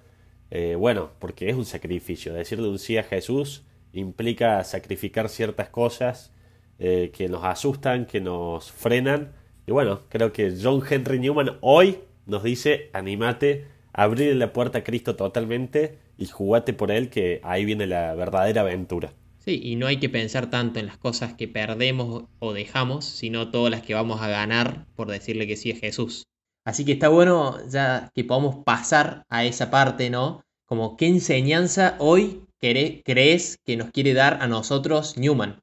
Eh, 0.51 0.75
bueno, 0.75 1.11
porque 1.19 1.49
es 1.49 1.55
un 1.55 1.65
sacrificio. 1.65 2.33
Decirle 2.33 2.69
un 2.69 2.79
sí 2.79 2.97
a 2.97 3.03
Jesús 3.03 3.65
implica 3.93 4.63
sacrificar 4.63 5.29
ciertas 5.29 5.69
cosas 5.69 6.31
eh, 6.79 7.11
que 7.13 7.27
nos 7.27 7.43
asustan, 7.43 8.05
que 8.05 8.21
nos 8.21 8.71
frenan. 8.71 9.33
Y 9.67 9.71
bueno, 9.71 10.01
creo 10.09 10.31
que 10.31 10.55
John 10.61 10.81
Henry 10.89 11.19
Newman 11.19 11.57
hoy 11.61 11.99
nos 12.25 12.43
dice, 12.43 12.89
animate, 12.93 13.67
abrir 13.93 14.35
la 14.35 14.53
puerta 14.53 14.79
a 14.79 14.83
Cristo 14.83 15.15
totalmente 15.15 15.99
y 16.17 16.27
jugate 16.27 16.73
por 16.73 16.91
él, 16.91 17.09
que 17.09 17.41
ahí 17.43 17.65
viene 17.65 17.87
la 17.87 18.13
verdadera 18.15 18.61
aventura. 18.61 19.13
Sí, 19.39 19.59
y 19.63 19.77
no 19.77 19.87
hay 19.87 19.97
que 19.97 20.09
pensar 20.09 20.49
tanto 20.49 20.79
en 20.79 20.85
las 20.85 20.97
cosas 20.97 21.33
que 21.33 21.47
perdemos 21.47 22.25
o 22.39 22.53
dejamos, 22.53 23.05
sino 23.05 23.51
todas 23.51 23.71
las 23.71 23.81
que 23.81 23.93
vamos 23.93 24.21
a 24.21 24.27
ganar 24.27 24.85
por 24.95 25.09
decirle 25.09 25.47
que 25.47 25.55
sí 25.55 25.71
a 25.71 25.77
Jesús. 25.77 26.27
Así 26.65 26.85
que 26.85 26.91
está 26.91 27.07
bueno 27.07 27.57
ya 27.69 28.11
que 28.13 28.25
podamos 28.25 28.63
pasar 28.65 29.23
a 29.29 29.45
esa 29.45 29.71
parte, 29.71 30.09
¿no? 30.09 30.43
Como 30.65 30.97
qué 30.97 31.07
enseñanza 31.07 31.95
hoy 31.99 32.45
crees 32.59 33.57
que 33.65 33.77
nos 33.77 33.91
quiere 33.91 34.13
dar 34.13 34.39
a 34.41 34.47
nosotros 34.47 35.17
Newman. 35.17 35.61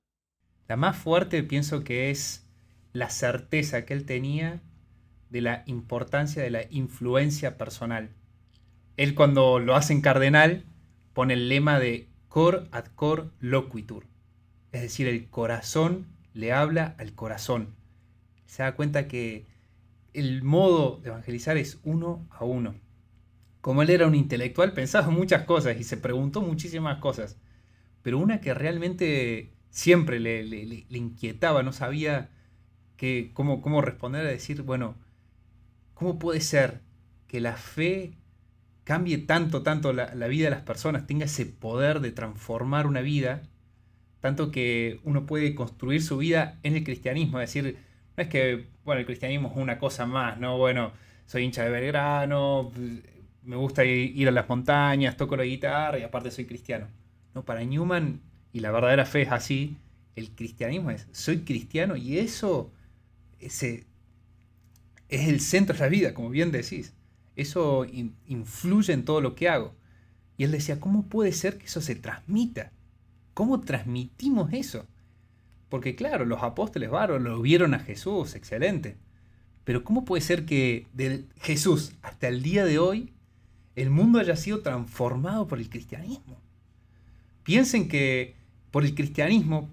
La 0.69 0.77
más 0.77 0.97
fuerte 0.97 1.43
pienso 1.43 1.85
que 1.85 2.11
es 2.11 2.49
la 2.93 3.11
certeza 3.11 3.85
que 3.85 3.93
él 3.93 4.07
tenía 4.07 4.63
de 5.29 5.43
la 5.43 5.63
importancia 5.67 6.43
de 6.43 6.51
la 6.51 6.63
influencia 6.71 7.59
personal. 7.59 8.11
Él 8.97 9.15
cuando 9.15 9.59
lo 9.59 9.77
hace 9.77 9.93
en 9.93 10.01
cardenal 10.01 10.65
pone 11.13 11.35
el 11.35 11.49
lema 11.51 11.79
de 11.79 12.09
cor 12.37 12.69
ad 12.71 12.85
cor 12.95 13.33
loquitur, 13.41 14.05
es 14.71 14.83
decir, 14.83 15.09
el 15.09 15.31
corazón 15.31 16.07
le 16.35 16.53
habla 16.53 16.95
al 16.99 17.15
corazón. 17.15 17.75
Se 18.45 18.63
da 18.63 18.77
cuenta 18.77 19.09
que 19.09 19.47
el 20.13 20.43
modo 20.43 21.01
de 21.03 21.09
evangelizar 21.09 21.57
es 21.57 21.81
uno 21.83 22.29
a 22.29 22.45
uno. 22.45 22.75
Como 23.63 23.81
él 23.81 23.89
era 23.89 24.07
un 24.07 24.15
intelectual, 24.15 24.75
pensaba 24.75 25.09
muchas 25.09 25.45
cosas 25.45 25.81
y 25.81 25.85
se 25.85 25.97
preguntó 25.97 26.43
muchísimas 26.43 26.99
cosas, 26.99 27.39
pero 28.03 28.19
una 28.19 28.43
que 28.43 28.53
realmente 28.53 29.55
siempre 29.71 30.21
le, 30.21 30.85
inquietaba, 30.91 31.63
no 31.63 31.73
sabía 31.73 32.29
cómo, 33.33 33.63
cómo 33.63 33.81
responder 33.81 34.27
a 34.27 34.31
decir, 34.31 34.61
bueno, 34.61 34.95
¿cómo 35.95 36.19
puede 36.19 36.43
ser 36.43 36.83
que 37.29 37.41
la 37.41 37.57
fe 37.57 38.19
cambie 38.87 39.19
tanto, 39.19 39.63
tanto 39.65 39.93
la, 39.93 40.07
vida 40.29 40.45
de 40.45 40.51
las 40.51 40.63
personas, 40.63 41.09
tenga 41.09 41.25
ese 41.25 41.45
poder 41.45 41.99
de 41.99 42.13
transformar 42.13 42.87
una 42.87 43.01
vida, 43.01 43.43
tanto 44.21 44.53
que 44.53 45.01
uno 45.03 45.27
puede 45.27 45.57
construir 45.57 46.05
su 46.05 46.19
vida 46.19 46.61
en 46.63 46.77
el 46.77 46.85
cristianismo, 46.85 47.41
es 47.41 47.53
decir, 47.53 47.79
no 48.17 48.23
es 48.23 48.29
que, 48.29 48.67
bueno, 48.85 49.01
el 49.01 49.07
cristianismo 49.07 49.51
es 49.51 49.57
una 49.57 49.81
cosa 49.81 50.07
más, 50.07 50.39
¿no? 50.39 50.57
Bueno, 50.57 50.93
soy 51.27 51.43
hincha 51.43 51.65
de 51.65 51.71
Belgrano, 51.71 52.71
me 53.43 53.57
gusta 53.57 53.85
ir 53.85 54.29
a 54.29 54.31
las 54.31 54.49
montañas, 54.49 55.17
toco 55.17 55.37
la 55.37 55.43
guitarra 55.43 55.99
y 55.99 56.05
aparte 56.05 56.31
soy 56.31 56.45
cristiano. 56.45 56.87
No, 57.35 57.45
para 57.45 57.65
Newman, 57.65 58.21
y 58.53 58.61
la 58.61 58.71
verdadera 58.71 59.05
fe 59.05 59.23
es 59.23 59.33
así, 59.33 59.79
el 60.15 60.31
cristianismo 60.31 60.93
es, 60.93 61.09
soy 61.11 61.39
cristiano 61.39 61.97
y 61.97 62.19
eso 62.19 62.71
ese, 63.41 63.85
es 65.09 65.29
el 65.29 65.41
centro 65.41 65.75
de 65.75 65.81
la 65.81 65.89
vida, 65.89 66.15
como 66.15 66.31
bien 66.31 66.53
decís 66.53 66.96
eso 67.37 67.87
influye 68.27 68.93
en 68.93 69.05
todo 69.05 69.21
lo 69.21 69.35
que 69.35 69.49
hago. 69.49 69.75
Y 70.39 70.45
él 70.45 70.53
decía, 70.53 70.81
¿cómo 70.81 71.07
puede 71.07 71.33
ser 71.33 71.59
que 71.59 71.67
eso 71.67 71.81
se 71.81 71.95
transmita? 71.95 72.73
¿Cómo 73.35 73.61
transmitimos 73.61 74.53
eso? 74.53 74.87
Porque 75.69 75.95
claro, 75.95 76.25
los 76.25 76.43
apóstoles 76.43 76.91
varos 76.91 77.21
lo 77.23 77.41
vieron 77.41 77.75
a 77.75 77.79
Jesús, 77.79 78.35
excelente. 78.35 78.97
Pero 79.65 79.85
¿cómo 79.85 80.05
puede 80.05 80.23
ser 80.23 80.47
que 80.47 80.87
de 80.93 81.25
Jesús 81.41 81.93
hasta 82.03 82.29
el 82.29 82.43
día 82.43 82.65
de 82.65 82.79
hoy 82.79 83.13
el 83.75 83.91
mundo 83.91 84.19
haya 84.19 84.37
sido 84.37 84.61
transformado 84.61 85.47
por 85.49 85.59
el 85.59 85.69
cristianismo? 85.69 86.41
Piensen 87.43 87.89
que 87.89 88.37
por 88.71 88.85
el 88.85 88.95
cristianismo 88.95 89.69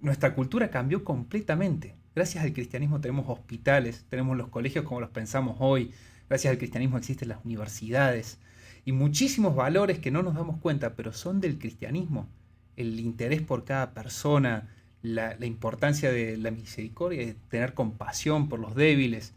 nuestra 0.00 0.34
cultura 0.34 0.70
cambió 0.70 1.02
completamente. 1.02 1.94
Gracias 2.14 2.44
al 2.44 2.52
cristianismo 2.52 3.00
tenemos 3.00 3.26
hospitales, 3.28 4.04
tenemos 4.10 4.36
los 4.36 4.48
colegios 4.48 4.84
como 4.84 5.00
los 5.00 5.10
pensamos 5.10 5.56
hoy, 5.60 5.92
Gracias 6.28 6.50
al 6.50 6.58
cristianismo 6.58 6.98
existen 6.98 7.28
las 7.28 7.44
universidades 7.44 8.38
y 8.84 8.92
muchísimos 8.92 9.54
valores 9.54 9.98
que 9.98 10.10
no 10.10 10.22
nos 10.22 10.34
damos 10.34 10.58
cuenta, 10.60 10.94
pero 10.96 11.12
son 11.12 11.40
del 11.40 11.58
cristianismo. 11.58 12.28
El 12.76 12.98
interés 12.98 13.42
por 13.42 13.64
cada 13.64 13.92
persona, 13.94 14.68
la, 15.02 15.36
importancia 15.44 16.10
de 16.10 16.36
la 16.36 16.50
misericordia, 16.50 17.26
de 17.26 17.34
tener 17.48 17.74
compasión 17.74 18.48
por 18.48 18.58
los 18.58 18.74
débiles. 18.74 19.34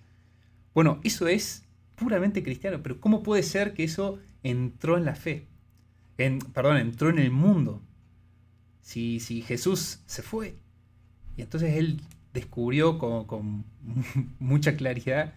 Bueno, 0.73 0.99
eso 1.03 1.27
es 1.27 1.63
puramente 1.95 2.43
cristiano, 2.43 2.79
pero 2.81 2.99
¿cómo 2.99 3.23
puede 3.23 3.43
ser 3.43 3.73
que 3.73 3.83
eso 3.83 4.19
entró 4.41 4.97
en 4.97 5.05
la 5.05 5.15
fe? 5.15 5.45
En, 6.17 6.39
perdón, 6.39 6.77
entró 6.77 7.09
en 7.09 7.19
el 7.19 7.31
mundo. 7.31 7.81
Si, 8.81 9.19
si 9.19 9.41
Jesús 9.41 9.99
se 10.05 10.21
fue. 10.21 10.55
Y 11.37 11.41
entonces 11.41 11.75
él 11.75 12.01
descubrió 12.33 12.97
con, 12.97 13.25
con 13.25 13.65
mucha 14.39 14.75
claridad 14.75 15.33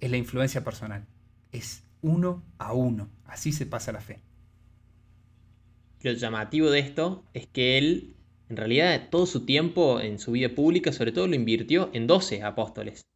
es 0.00 0.10
la 0.10 0.16
influencia 0.16 0.64
personal. 0.64 1.06
Es 1.52 1.84
uno 2.02 2.42
a 2.58 2.72
uno. 2.72 3.10
Así 3.26 3.52
se 3.52 3.66
pasa 3.66 3.92
la 3.92 4.00
fe. 4.00 4.20
Lo 6.02 6.12
llamativo 6.12 6.70
de 6.70 6.80
esto 6.80 7.24
es 7.34 7.46
que 7.46 7.76
él, 7.76 8.14
en 8.48 8.56
realidad, 8.56 9.08
todo 9.10 9.26
su 9.26 9.44
tiempo 9.44 10.00
en 10.00 10.18
su 10.18 10.32
vida 10.32 10.48
pública, 10.48 10.92
sobre 10.92 11.12
todo, 11.12 11.26
lo 11.26 11.34
invirtió 11.34 11.90
en 11.92 12.06
12 12.06 12.42
apóstoles. 12.42 13.06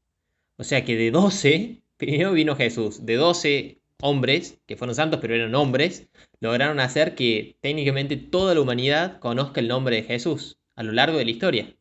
O 0.57 0.65
sea 0.65 0.85
que 0.85 0.97
de 0.97 1.11
12, 1.11 1.83
primero 1.97 2.33
vino 2.33 2.57
Jesús, 2.57 3.07
de 3.07 3.15
12 3.15 3.81
hombres, 4.03 4.59
que 4.67 4.77
fueron 4.77 4.95
santos 4.95 5.21
pero 5.21 5.35
eran 5.35 5.55
hombres, 5.55 6.09
lograron 6.41 6.79
hacer 6.79 7.15
que 7.15 7.57
técnicamente 7.61 8.17
toda 8.17 8.55
la 8.55 8.61
humanidad 8.61 9.19
conozca 9.19 9.61
el 9.61 9.69
nombre 9.69 9.97
de 9.97 10.03
Jesús 10.03 10.59
a 10.77 10.83
lo 10.83 10.93
largo 10.93 11.17
de 11.17 11.25
la 11.25 11.31
historia. 11.31 11.75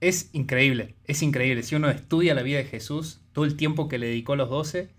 Es 0.00 0.30
increíble, 0.32 0.94
es 1.04 1.22
increíble. 1.22 1.62
Si 1.62 1.74
uno 1.74 1.90
estudia 1.90 2.34
la 2.34 2.42
vida 2.42 2.58
de 2.58 2.64
Jesús, 2.64 3.20
todo 3.32 3.44
el 3.44 3.56
tiempo 3.56 3.88
que 3.88 3.98
le 3.98 4.06
dedicó 4.06 4.34
a 4.34 4.36
los 4.36 4.50
doce, 4.50 4.90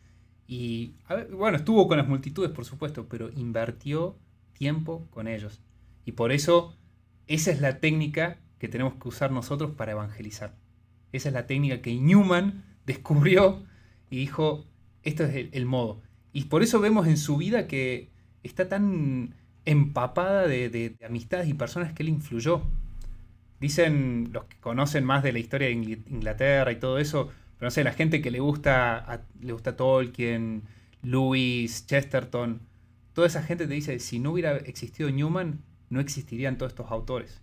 Y 0.48 0.96
bueno, 1.32 1.58
estuvo 1.58 1.88
con 1.88 1.98
las 1.98 2.08
multitudes, 2.08 2.52
por 2.52 2.66
supuesto, 2.66 3.08
pero 3.10 3.30
invirtió 3.36 4.18
tiempo 4.54 5.06
con 5.12 5.28
ellos. 5.28 5.62
Y 6.06 6.14
por 6.14 6.32
eso 6.32 6.78
esa 7.28 7.52
es 7.52 7.60
la 7.62 7.80
técnica 7.80 8.40
que 8.58 8.70
tenemos 8.70 8.96
que 8.96 9.08
usar 9.10 9.32
nosotros 9.32 9.72
para 9.72 9.92
evangelizar. 9.92 10.56
Esa 11.12 11.30
es 11.30 11.34
la 11.34 11.46
técnica 11.48 11.82
que 11.82 11.94
Newman 11.96 12.64
descubrió 12.86 13.64
y 14.10 14.18
dijo, 14.18 14.66
esto 15.04 15.26
es 15.26 15.50
el, 15.52 15.66
modo. 15.66 16.02
Y 16.32 16.46
por 16.46 16.64
eso 16.64 16.80
vemos 16.80 17.08
en 17.08 17.18
su 17.18 17.38
vida 17.38 17.68
que 17.68 18.12
está 18.44 18.70
tan 18.70 19.36
empapada 19.66 20.48
de, 20.48 20.98
amistades 21.06 21.50
y 21.50 21.54
personas 21.54 21.94
que 21.94 22.04
él 22.04 22.10
influyó. 22.10 22.62
Dicen 23.60 24.30
los 24.32 24.46
que 24.46 24.58
conocen 24.58 25.04
más 25.04 25.24
de 25.24 25.34
la 25.34 25.40
historia 25.40 25.68
de 25.68 25.74
Inglaterra 25.74 26.72
y 26.72 26.76
todo 26.76 27.00
eso, 27.00 27.32
pero 27.58 27.68
no 27.68 27.72
sé, 27.72 27.84
la 27.84 27.94
gente 27.94 28.22
que 28.22 28.32
le 28.32 28.40
gusta, 28.40 29.26
le 29.42 29.54
gusta 29.54 29.76
Tolkien, 29.76 30.64
Lewis, 31.02 31.86
Chesterton, 31.88 32.62
toda 33.14 33.28
esa 33.28 33.42
gente 33.42 33.68
te 33.68 33.74
dice, 33.74 34.00
si 34.00 34.20
no 34.20 34.32
hubiera 34.32 34.58
existido 34.58 35.10
Newman, 35.10 35.64
no 35.90 36.00
existirían 36.00 36.58
todos 36.58 36.74
estos 36.74 36.92
autores. 36.92 37.42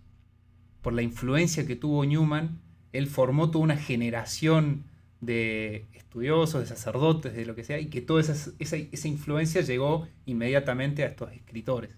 Por 0.81 0.93
la 0.93 1.01
influencia 1.01 1.65
que 1.65 1.75
tuvo 1.75 2.05
Newman, 2.05 2.61
él 2.93 3.07
formó 3.07 3.51
toda 3.51 3.63
una 3.63 3.77
generación 3.77 4.85
de 5.19 5.85
estudiosos, 5.93 6.61
de 6.61 6.67
sacerdotes, 6.67 7.35
de 7.35 7.45
lo 7.45 7.55
que 7.55 7.63
sea, 7.63 7.79
y 7.79 7.87
que 7.87 8.01
toda 8.01 8.21
esa, 8.21 8.51
esa, 8.59 9.07
influencia 9.07 9.61
llegó 9.61 10.07
inmediatamente 10.25 11.03
a 11.03 11.07
estos 11.07 11.31
escritores. 11.33 11.91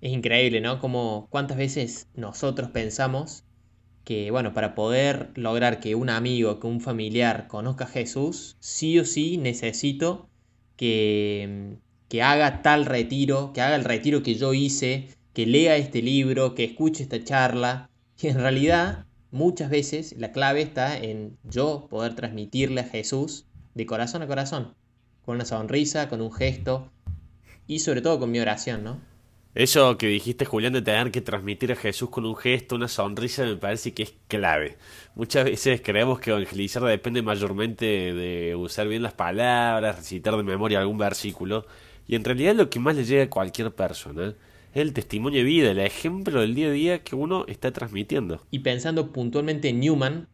Es 0.00 0.12
increíble, 0.12 0.60
¿no? 0.60 0.80
Como 0.80 1.28
cuántas 1.30 1.56
veces 1.56 2.08
nosotros 2.14 2.70
pensamos 2.70 3.44
que, 4.04 4.30
bueno, 4.30 4.52
para 4.52 4.74
poder 4.74 5.30
lograr 5.34 5.80
que 5.80 5.94
un 5.94 6.10
amigo, 6.10 6.60
que 6.60 6.66
un 6.66 6.80
familiar 6.80 7.46
conozca 7.48 7.84
a 7.84 7.88
Jesús, 7.88 8.56
sí 8.60 8.98
o 8.98 9.04
sí 9.04 9.38
necesito 9.38 10.28
que, 10.76 11.78
que 12.08 12.22
haga 12.22 12.62
tal 12.62 12.86
retiro, 12.86 13.52
que 13.52 13.62
haga 13.62 13.76
el 13.76 13.84
retiro 13.84 14.22
que 14.22 14.34
yo 14.34 14.52
hice, 14.52 15.08
que 15.32 15.46
lea 15.46 15.76
este 15.76 16.02
libro, 16.02 16.54
que 16.54 16.64
escuche 16.64 17.02
esta 17.02 17.22
charla. 17.24 17.90
Y 18.20 18.28
en 18.28 18.38
realidad, 18.38 19.06
muchas 19.30 19.70
veces 19.70 20.14
la 20.16 20.32
clave 20.32 20.62
está 20.62 20.96
en 20.96 21.36
yo 21.42 21.88
poder 21.90 22.14
transmitirle 22.14 22.82
a 22.82 22.84
Jesús 22.84 23.46
de 23.74 23.86
corazón 23.86 24.22
a 24.22 24.26
corazón, 24.26 24.74
con 25.24 25.36
una 25.36 25.44
sonrisa, 25.44 26.08
con 26.08 26.20
un 26.20 26.32
gesto 26.32 26.92
y 27.66 27.80
sobre 27.80 28.02
todo 28.02 28.20
con 28.20 28.30
mi 28.30 28.38
oración, 28.38 28.84
¿no? 28.84 29.00
Eso 29.54 29.96
que 29.98 30.08
dijiste, 30.08 30.44
Julián, 30.44 30.72
de 30.72 30.82
tener 30.82 31.12
que 31.12 31.20
transmitir 31.20 31.70
a 31.70 31.76
Jesús 31.76 32.10
con 32.10 32.26
un 32.26 32.34
gesto, 32.34 32.74
una 32.74 32.88
sonrisa, 32.88 33.44
me 33.44 33.54
parece 33.56 33.94
que 33.94 34.02
es 34.02 34.14
clave. 34.26 34.76
Muchas 35.14 35.44
veces 35.44 35.80
creemos 35.80 36.18
que 36.18 36.30
evangelizar 36.30 36.82
depende 36.82 37.22
mayormente 37.22 37.84
de 38.12 38.56
usar 38.56 38.88
bien 38.88 39.02
las 39.02 39.12
palabras, 39.12 39.96
recitar 39.96 40.36
de 40.36 40.42
memoria 40.42 40.80
algún 40.80 40.98
versículo, 40.98 41.66
y 42.08 42.16
en 42.16 42.24
realidad 42.24 42.56
lo 42.56 42.68
que 42.68 42.80
más 42.80 42.96
le 42.96 43.04
llega 43.04 43.24
a 43.24 43.30
cualquier 43.30 43.72
persona 43.72 44.34
es 44.72 44.82
el 44.82 44.92
testimonio 44.92 45.38
de 45.38 45.44
vida, 45.44 45.70
el 45.70 45.78
ejemplo 45.78 46.40
del 46.40 46.56
día 46.56 46.66
a 46.66 46.72
día 46.72 47.04
que 47.04 47.14
uno 47.14 47.44
está 47.46 47.70
transmitiendo. 47.70 48.44
Y 48.50 48.58
pensando 48.58 49.12
puntualmente 49.12 49.68
en 49.68 49.78
Newman, 49.78 50.28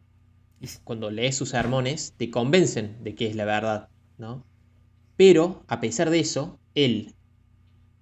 cuando 0.83 1.11
lees 1.11 1.35
sus 1.37 1.49
sermones, 1.49 2.15
te 2.17 2.31
convencen 2.31 2.97
de 3.03 3.13
que 3.13 3.27
es 3.27 3.35
la 3.35 3.45
verdad, 3.45 3.89
¿no? 4.17 4.43
Pero, 5.15 5.63
a 5.67 5.79
pesar 5.79 6.09
de 6.09 6.19
eso, 6.19 6.59
él 6.73 7.13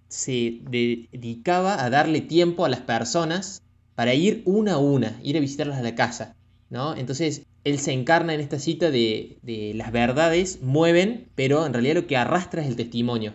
se 0.09 0.59
dedicaba 0.69 1.83
a 1.83 1.89
darle 1.89 2.21
tiempo 2.21 2.65
a 2.65 2.69
las 2.69 2.81
personas 2.81 3.61
para 3.95 4.13
ir 4.13 4.41
una 4.45 4.73
a 4.73 4.77
una, 4.77 5.19
ir 5.23 5.37
a 5.37 5.39
visitarlas 5.39 5.77
a 5.77 5.83
la 5.83 5.95
casa, 5.95 6.35
¿no? 6.69 6.95
Entonces, 6.95 7.45
él 7.63 7.79
se 7.79 7.93
encarna 7.93 8.33
en 8.33 8.41
esta 8.41 8.59
cita 8.59 8.91
de, 8.91 9.37
de 9.41 9.73
las 9.75 9.91
verdades 9.91 10.59
mueven, 10.61 11.29
pero 11.35 11.65
en 11.65 11.73
realidad 11.73 11.95
lo 11.95 12.07
que 12.07 12.17
arrastra 12.17 12.61
es 12.61 12.67
el 12.67 12.75
testimonio. 12.75 13.33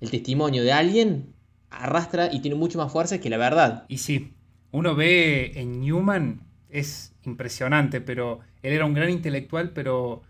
El 0.00 0.10
testimonio 0.10 0.62
de 0.62 0.72
alguien 0.72 1.34
arrastra 1.70 2.32
y 2.32 2.40
tiene 2.40 2.56
mucho 2.56 2.78
más 2.78 2.92
fuerza 2.92 3.20
que 3.20 3.30
la 3.30 3.36
verdad. 3.36 3.84
Y 3.88 3.98
sí, 3.98 4.34
uno 4.70 4.94
ve 4.94 5.52
en 5.56 5.80
Newman, 5.80 6.40
es 6.68 7.14
impresionante, 7.24 8.00
pero 8.00 8.40
él 8.62 8.72
era 8.72 8.84
un 8.84 8.94
gran 8.94 9.10
intelectual, 9.10 9.70
pero 9.70 10.22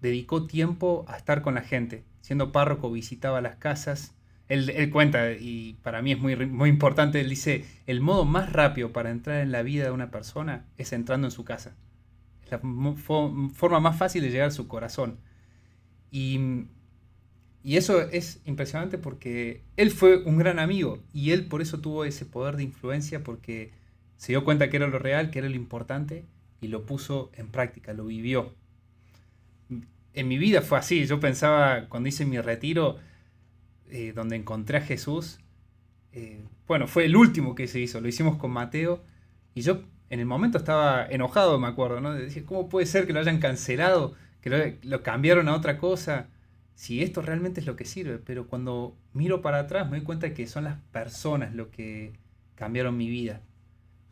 dedicó 0.00 0.46
tiempo 0.46 1.04
a 1.08 1.16
estar 1.16 1.42
con 1.42 1.54
la 1.54 1.62
gente. 1.62 2.04
Siendo 2.20 2.52
párroco 2.52 2.90
visitaba 2.90 3.40
las 3.40 3.56
casas. 3.56 4.14
Él, 4.52 4.90
cuenta, 4.90 5.32
y 5.32 5.78
para 5.82 6.02
mí 6.02 6.12
es 6.12 6.18
muy, 6.18 6.36
muy 6.46 6.68
importante, 6.68 7.20
él 7.20 7.30
dice, 7.30 7.64
el 7.86 8.00
modo 8.00 8.24
más 8.24 8.52
rápido 8.52 8.92
para 8.92 9.10
entrar 9.10 9.40
en 9.40 9.52
la 9.52 9.62
vida 9.62 9.84
de 9.84 9.90
una 9.90 10.10
persona 10.10 10.66
es 10.76 10.92
entrando 10.92 11.26
en 11.26 11.30
su 11.30 11.44
casa. 11.44 11.74
Es 12.44 12.50
la 12.50 12.58
forma 12.58 13.80
más 13.80 13.96
fácil 13.96 14.22
de 14.22 14.30
llegar 14.30 14.48
a 14.48 14.52
su 14.52 14.68
corazón. 14.68 15.18
Y 16.10 16.66
y 17.64 17.76
eso 17.76 18.00
es 18.00 18.40
impresionante 18.44 18.98
porque 18.98 19.62
él 19.76 19.90
fue 19.92 20.22
un 20.24 20.36
gran 20.36 20.58
amigo 20.58 20.98
y 21.12 21.30
él 21.30 21.46
por 21.46 21.62
eso 21.62 21.80
tuvo 21.80 22.04
ese 22.04 22.26
poder 22.26 22.56
de 22.56 22.64
influencia 22.64 23.22
porque 23.22 23.70
se 24.16 24.32
dio 24.32 24.44
cuenta 24.44 24.68
que 24.68 24.76
era 24.76 24.88
lo 24.88 24.98
real, 24.98 25.30
que 25.30 25.38
era 25.38 25.48
lo 25.48 25.54
importante 25.54 26.24
y 26.60 26.68
lo 26.68 26.84
puso 26.86 27.30
en 27.34 27.48
práctica, 27.48 27.92
lo 27.92 28.06
vivió. 28.06 28.54
En 30.14 30.28
mi 30.28 30.38
vida 30.38 30.60
fue 30.60 30.78
así, 30.78 31.06
yo 31.06 31.20
pensaba 31.20 31.88
cuando 31.88 32.08
hice 32.08 32.26
mi 32.26 32.40
retiro, 32.40 32.98
eh, 33.92 34.12
donde 34.12 34.36
encontré 34.36 34.78
a 34.78 34.80
Jesús, 34.80 35.38
eh, 36.12 36.44
bueno, 36.66 36.86
fue 36.88 37.04
el 37.04 37.16
último 37.16 37.54
que 37.54 37.68
se 37.68 37.80
hizo, 37.80 38.00
lo 38.00 38.08
hicimos 38.08 38.36
con 38.36 38.50
Mateo 38.50 39.02
y 39.54 39.62
yo 39.62 39.82
en 40.10 40.20
el 40.20 40.26
momento 40.26 40.58
estaba 40.58 41.06
enojado, 41.06 41.58
me 41.60 41.68
acuerdo, 41.68 42.00
¿no? 42.00 42.12
Decía, 42.12 42.44
¿cómo 42.44 42.68
puede 42.68 42.86
ser 42.86 43.06
que 43.06 43.12
lo 43.12 43.20
hayan 43.20 43.38
cancelado, 43.38 44.14
que 44.40 44.50
lo, 44.50 44.58
lo 44.82 45.02
cambiaron 45.02 45.48
a 45.48 45.54
otra 45.54 45.78
cosa? 45.78 46.28
si 46.74 47.02
esto 47.02 47.22
realmente 47.22 47.60
es 47.60 47.66
lo 47.66 47.76
que 47.76 47.84
sirve, 47.84 48.18
pero 48.18 48.48
cuando 48.48 48.96
miro 49.12 49.42
para 49.42 49.60
atrás 49.60 49.88
me 49.88 49.98
doy 49.98 50.04
cuenta 50.04 50.34
que 50.34 50.46
son 50.46 50.64
las 50.64 50.78
personas 50.90 51.54
lo 51.54 51.70
que 51.70 52.12
cambiaron 52.54 52.96
mi 52.96 53.08
vida. 53.08 53.40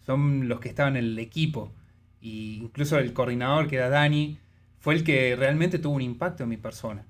Son 0.07 0.49
los 0.49 0.61
que 0.61 0.69
estaban 0.69 0.97
en 0.97 1.05
el 1.05 1.19
equipo. 1.19 1.73
Y 2.21 2.61
incluso 2.63 2.99
el 2.99 3.13
coordinador, 3.13 3.69
que 3.69 3.77
era 3.77 3.89
Dani, 3.89 4.39
fue 4.79 4.95
el 4.95 5.05
que 5.05 5.37
realmente 5.37 5.79
tuvo 5.79 5.95
un 5.95 6.03
impacto 6.03 6.45
en 6.45 6.49
mi 6.49 6.57
persona. 6.57 7.05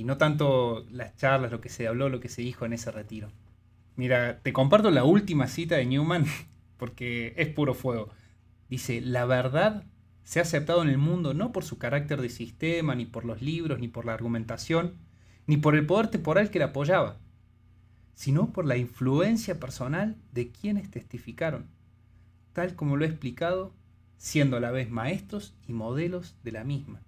Y 0.00 0.04
no 0.04 0.16
tanto 0.16 0.86
las 0.90 1.14
charlas, 1.18 1.52
lo 1.52 1.60
que 1.60 1.68
se 1.68 1.86
habló, 1.86 2.08
lo 2.08 2.20
que 2.20 2.30
se 2.30 2.40
dijo 2.40 2.64
en 2.64 2.72
ese 2.72 2.90
retiro. 2.90 3.28
Mira, 3.96 4.40
te 4.40 4.54
comparto 4.54 4.90
la 4.90 5.04
última 5.04 5.46
cita 5.46 5.76
de 5.76 5.84
Newman 5.84 6.24
porque 6.78 7.34
es 7.36 7.48
puro 7.48 7.74
fuego. 7.74 8.08
Dice, 8.70 9.02
la 9.02 9.26
verdad 9.26 9.84
se 10.22 10.38
ha 10.38 10.42
aceptado 10.42 10.80
en 10.80 10.88
el 10.88 10.96
mundo 10.96 11.34
no 11.34 11.52
por 11.52 11.64
su 11.64 11.76
carácter 11.76 12.22
de 12.22 12.30
sistema, 12.30 12.94
ni 12.94 13.04
por 13.04 13.26
los 13.26 13.42
libros, 13.42 13.78
ni 13.78 13.88
por 13.88 14.06
la 14.06 14.14
argumentación, 14.14 14.94
ni 15.46 15.58
por 15.58 15.76
el 15.76 15.84
poder 15.84 16.08
temporal 16.08 16.50
que 16.50 16.60
la 16.60 16.66
apoyaba, 16.66 17.18
sino 18.14 18.54
por 18.54 18.64
la 18.64 18.78
influencia 18.78 19.60
personal 19.60 20.16
de 20.32 20.50
quienes 20.50 20.90
testificaron, 20.90 21.66
tal 22.54 22.74
como 22.74 22.96
lo 22.96 23.04
he 23.04 23.08
explicado, 23.08 23.74
siendo 24.16 24.56
a 24.56 24.60
la 24.60 24.70
vez 24.70 24.88
maestros 24.88 25.58
y 25.68 25.74
modelos 25.74 26.36
de 26.42 26.52
la 26.52 26.64
misma. 26.64 27.02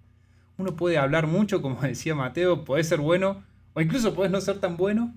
Uno 0.57 0.75
puede 0.75 0.97
hablar 0.97 1.27
mucho, 1.27 1.61
como 1.61 1.81
decía 1.83 2.15
Mateo, 2.15 2.63
puede 2.65 2.83
ser 2.83 2.99
bueno, 2.99 3.43
o 3.73 3.81
incluso 3.81 4.13
puedes 4.13 4.31
no 4.31 4.41
ser 4.41 4.59
tan 4.59 4.77
bueno, 4.77 5.15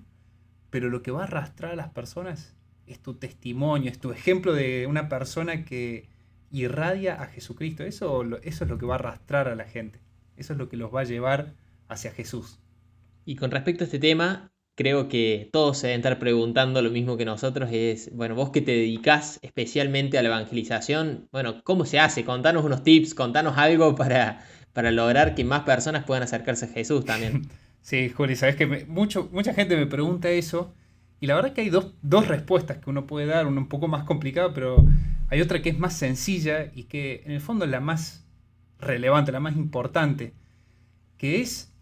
pero 0.69 0.89
lo 0.89 1.01
que 1.01 1.11
va 1.11 1.21
a 1.21 1.25
arrastrar 1.25 1.71
a 1.71 1.75
las 1.75 1.89
personas 1.89 2.55
es 2.87 2.99
tu 2.99 3.15
testimonio, 3.15 3.91
es 3.91 3.99
tu 3.99 4.11
ejemplo 4.11 4.53
de 4.53 4.87
una 4.87 5.09
persona 5.09 5.65
que 5.65 6.09
irradia 6.51 7.21
a 7.21 7.27
Jesucristo. 7.27 7.83
Eso, 7.83 8.23
es 8.41 8.61
lo 8.61 8.77
que 8.77 8.85
va 8.85 8.95
a 8.95 8.99
arrastrar 8.99 9.47
a 9.47 9.55
la 9.55 9.65
gente. 9.65 9.99
Eso 10.35 10.53
es 10.53 10.59
lo 10.59 10.69
que 10.69 10.77
los 10.77 10.93
va 10.93 11.01
a 11.01 11.05
llevar 11.05 11.53
hacia 11.87 12.11
Jesús. 12.11 12.59
Y 13.25 13.35
con 13.35 13.51
respecto 13.51 13.83
a 13.83 13.85
este 13.85 13.99
tema, 13.99 14.51
creo 14.75 15.09
que 15.09 15.49
todos 15.51 15.79
se 15.79 15.87
deben 15.87 15.99
estar 15.99 16.19
preguntando 16.19 16.81
lo 16.81 16.91
mismo 16.91 17.17
que 17.17 17.25
nosotros, 17.25 17.69
es, 17.73 18.15
bueno, 18.15 18.35
vos 18.35 18.51
que 18.51 18.61
te 18.61 18.71
dedicas 18.71 19.39
especialmente 19.41 20.17
a 20.17 20.21
la 20.21 20.29
evangelización, 20.29 21.27
bueno, 21.31 21.61
¿cómo 21.63 21.85
se 21.85 21.99
hace? 21.99 22.23
Contanos 22.23 22.63
unos 22.63 22.83
tips, 22.83 23.13
contanos 23.13 23.57
algo 23.57 23.95
para, 23.95 24.45
para 24.77 24.91
lograr 24.91 25.33
que 25.33 25.43
más 25.43 25.63
personas 25.63 26.03
puedan 26.03 26.21
acercarse 26.21 26.65
a 26.65 26.67
Jesús 26.67 27.03
también. 27.03 27.49
Sí, 27.81 28.09
Juli, 28.09 28.35
sabes 28.35 28.55
que 28.57 28.85
mucho, 28.85 29.27
mucha 29.31 29.53
gente 29.53 29.75
me 29.75 29.87
pregunta 29.87 30.29
eso, 30.29 30.71
y 31.19 31.25
la 31.25 31.33
verdad 31.33 31.53
que 31.53 31.61
hay 31.61 31.69
dos, 31.69 31.95
dos 32.03 32.27
respuestas 32.27 32.77
que 32.77 32.89
uno 32.89 33.07
puede 33.07 33.25
dar, 33.25 33.47
una 33.47 33.61
un 33.61 33.69
poco 33.69 33.87
más 33.87 34.03
complicada, 34.03 34.53
pero 34.53 34.85
hay 35.29 35.41
otra 35.41 35.63
que 35.63 35.69
es 35.69 35.79
más 35.79 35.97
sencilla 35.97 36.69
y 36.75 36.83
que 36.83 37.23
en 37.25 37.31
el 37.31 37.41
fondo 37.41 37.65
es 37.65 37.71
la 37.71 37.79
más 37.79 38.27
relevante, 38.77 39.31
la 39.31 39.39
más 39.39 39.55
importante, 39.55 40.33
que 41.17 41.41
es 41.41 41.73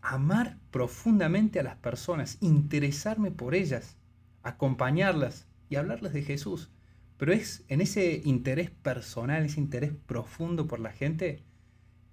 amar 0.00 0.56
profundamente 0.72 1.60
a 1.60 1.62
las 1.62 1.76
personas, 1.76 2.38
interesarme 2.40 3.30
por 3.30 3.54
ellas, 3.54 3.96
acompañarlas 4.42 5.46
y 5.68 5.76
hablarles 5.76 6.14
de 6.14 6.22
Jesús. 6.22 6.68
Pero 7.16 7.32
es 7.32 7.64
en 7.68 7.80
ese 7.80 8.22
interés 8.24 8.70
personal, 8.70 9.44
ese 9.44 9.60
interés 9.60 9.92
profundo 10.06 10.66
por 10.66 10.80
la 10.80 10.90
gente, 10.90 11.44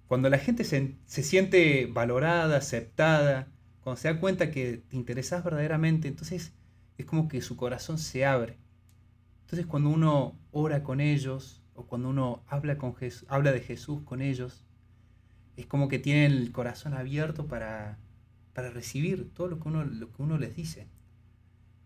cuando 0.08 0.28
la 0.30 0.38
gente 0.38 0.64
se, 0.64 0.96
se 1.06 1.22
siente 1.22 1.86
valorada, 1.86 2.56
aceptada, 2.56 3.48
cuando 3.82 4.00
se 4.00 4.12
da 4.12 4.20
cuenta 4.20 4.50
que 4.50 4.78
te 4.88 4.96
interesas 4.96 5.44
verdaderamente, 5.44 6.08
entonces 6.08 6.52
es 6.98 7.06
como 7.06 7.28
que 7.28 7.40
su 7.40 7.56
corazón 7.56 7.98
se 7.98 8.26
abre 8.26 8.58
entonces 9.48 9.66
cuando 9.66 9.88
uno 9.88 10.38
ora 10.52 10.82
con 10.82 11.00
ellos 11.00 11.62
o 11.72 11.86
cuando 11.86 12.10
uno 12.10 12.42
habla, 12.48 12.76
con 12.76 12.94
habla 13.28 13.50
de 13.50 13.60
Jesús 13.60 14.02
con 14.02 14.20
ellos, 14.20 14.66
es 15.56 15.64
como 15.64 15.88
que 15.88 15.98
tienen 15.98 16.32
el 16.32 16.52
corazón 16.52 16.92
abierto 16.92 17.46
para, 17.46 17.96
para 18.52 18.68
recibir 18.68 19.32
todo 19.32 19.48
lo 19.48 19.58
que, 19.58 19.68
uno, 19.68 19.84
lo 19.86 20.12
que 20.12 20.22
uno 20.22 20.36
les 20.36 20.54
dice. 20.54 20.86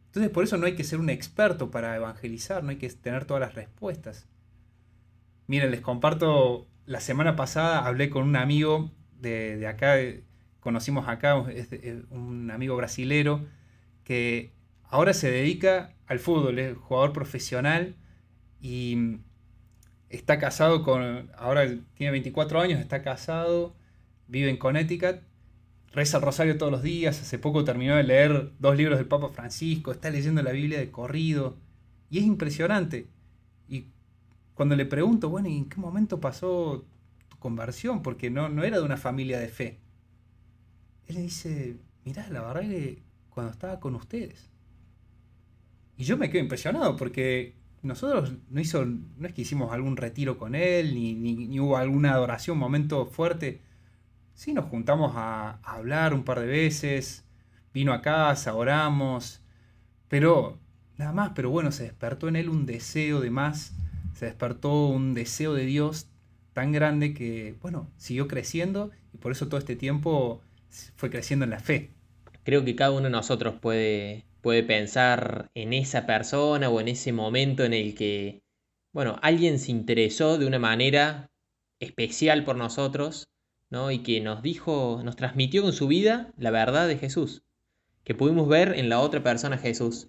Entonces 0.06 0.32
por 0.32 0.42
eso 0.42 0.56
no 0.56 0.66
hay 0.66 0.74
que 0.74 0.82
ser 0.82 0.98
un 0.98 1.08
experto 1.08 1.70
para 1.70 1.94
evangelizar, 1.94 2.64
no 2.64 2.70
hay 2.70 2.78
que 2.78 2.88
tener 2.88 3.26
todas 3.26 3.40
las 3.40 3.54
respuestas. 3.54 4.26
Miren, 5.46 5.70
les 5.70 5.80
comparto, 5.80 6.66
la 6.86 7.00
semana 7.00 7.36
pasada 7.36 7.86
hablé 7.86 8.10
con 8.10 8.24
un 8.24 8.36
amigo 8.36 8.90
de, 9.20 9.56
de 9.56 9.66
acá, 9.66 9.96
conocimos 10.60 11.08
acá, 11.08 11.36
un 11.36 12.50
amigo 12.50 12.76
brasilero, 12.76 13.44
que 14.04 14.52
ahora 14.84 15.14
se 15.14 15.30
dedica 15.30 15.94
al 16.06 16.18
fútbol, 16.18 16.58
es 16.58 16.76
jugador 16.76 17.12
profesional 17.12 17.96
y 18.60 19.18
está 20.08 20.38
casado 20.38 20.82
con, 20.82 21.30
ahora 21.36 21.66
tiene 21.94 22.12
24 22.12 22.60
años, 22.60 22.80
está 22.80 23.02
casado, 23.02 23.74
vive 24.28 24.50
en 24.50 24.58
Connecticut, 24.58 25.20
reza 25.92 26.18
el 26.18 26.22
rosario 26.22 26.58
todos 26.58 26.70
los 26.70 26.82
días, 26.82 27.20
hace 27.20 27.38
poco 27.38 27.64
terminó 27.64 27.96
de 27.96 28.02
leer 28.02 28.52
dos 28.58 28.76
libros 28.76 28.98
del 28.98 29.08
Papa 29.08 29.28
Francisco, 29.30 29.92
está 29.92 30.10
leyendo 30.10 30.42
la 30.42 30.52
Biblia 30.52 30.78
de 30.78 30.90
corrido 30.90 31.56
y 32.10 32.18
es 32.18 32.24
impresionante. 32.24 33.06
Cuando 34.62 34.76
le 34.76 34.86
pregunto, 34.86 35.28
bueno, 35.28 35.48
¿y 35.48 35.58
en 35.58 35.68
qué 35.68 35.80
momento 35.80 36.20
pasó 36.20 36.84
tu 37.28 37.36
conversión? 37.38 38.00
Porque 38.00 38.30
no, 38.30 38.48
no 38.48 38.62
era 38.62 38.78
de 38.78 38.84
una 38.84 38.96
familia 38.96 39.40
de 39.40 39.48
fe. 39.48 39.80
Él 41.08 41.16
le 41.16 41.22
dice, 41.22 41.78
mirá, 42.04 42.28
la 42.28 42.42
verdad 42.42 42.60
que 42.60 43.02
cuando 43.28 43.50
estaba 43.50 43.80
con 43.80 43.96
ustedes. 43.96 44.48
Y 45.96 46.04
yo 46.04 46.16
me 46.16 46.30
quedo 46.30 46.44
impresionado 46.44 46.94
porque 46.94 47.56
nosotros 47.82 48.34
no, 48.50 48.60
hizo, 48.60 48.84
no 48.84 49.26
es 49.26 49.34
que 49.34 49.42
hicimos 49.42 49.72
algún 49.72 49.96
retiro 49.96 50.38
con 50.38 50.54
él, 50.54 50.94
ni, 50.94 51.58
hubo 51.58 51.76
alguna 51.76 52.12
adoración, 52.12 52.56
momento 52.56 53.06
fuerte. 53.06 53.62
Sí, 54.34 54.54
nos 54.54 54.66
juntamos 54.66 55.14
a, 55.16 55.58
a, 55.64 55.74
hablar 55.74 56.14
un 56.14 56.22
par 56.22 56.38
de 56.38 56.46
veces, 56.46 57.24
vino 57.74 57.92
a 57.92 58.00
casa, 58.00 58.54
oramos, 58.54 59.42
pero 60.06 60.60
nada 60.98 61.10
más, 61.10 61.32
pero 61.34 61.50
bueno, 61.50 61.72
se 61.72 61.82
despertó 61.82 62.28
en 62.28 62.36
él 62.36 62.48
un 62.48 62.64
deseo 62.64 63.20
de 63.20 63.30
más, 63.30 63.74
se 64.14 64.26
despertó 64.26 64.86
un 64.88 65.14
deseo 65.14 65.54
de 65.54 65.66
Dios 65.66 66.08
tan 66.52 66.72
grande 66.72 67.14
que, 67.14 67.56
bueno, 67.62 67.90
siguió 67.96 68.28
creciendo 68.28 68.90
y 69.12 69.18
por 69.18 69.32
eso 69.32 69.48
todo 69.48 69.58
este 69.58 69.76
tiempo 69.76 70.42
fue 70.96 71.10
creciendo 71.10 71.44
en 71.44 71.50
la 71.50 71.60
fe. 71.60 71.90
Creo 72.44 72.64
que 72.64 72.76
cada 72.76 72.90
uno 72.90 73.04
de 73.04 73.10
nosotros 73.10 73.54
puede 73.60 74.24
puede 74.42 74.64
pensar 74.64 75.50
en 75.54 75.72
esa 75.72 76.04
persona 76.04 76.68
o 76.68 76.80
en 76.80 76.88
ese 76.88 77.12
momento 77.12 77.64
en 77.64 77.72
el 77.72 77.94
que, 77.94 78.42
bueno, 78.92 79.18
alguien 79.22 79.58
se 79.58 79.70
interesó 79.70 80.36
de 80.36 80.46
una 80.46 80.58
manera 80.58 81.30
especial 81.78 82.44
por 82.44 82.56
nosotros, 82.56 83.28
¿no? 83.70 83.90
Y 83.90 84.00
que 84.00 84.20
nos 84.20 84.42
dijo, 84.42 85.00
nos 85.04 85.16
transmitió 85.16 85.62
con 85.62 85.72
su 85.72 85.86
vida 85.86 86.32
la 86.36 86.50
verdad 86.50 86.88
de 86.88 86.98
Jesús, 86.98 87.42
que 88.04 88.14
pudimos 88.14 88.48
ver 88.48 88.74
en 88.76 88.88
la 88.88 88.98
otra 88.98 89.22
persona 89.22 89.56
Jesús. 89.56 90.08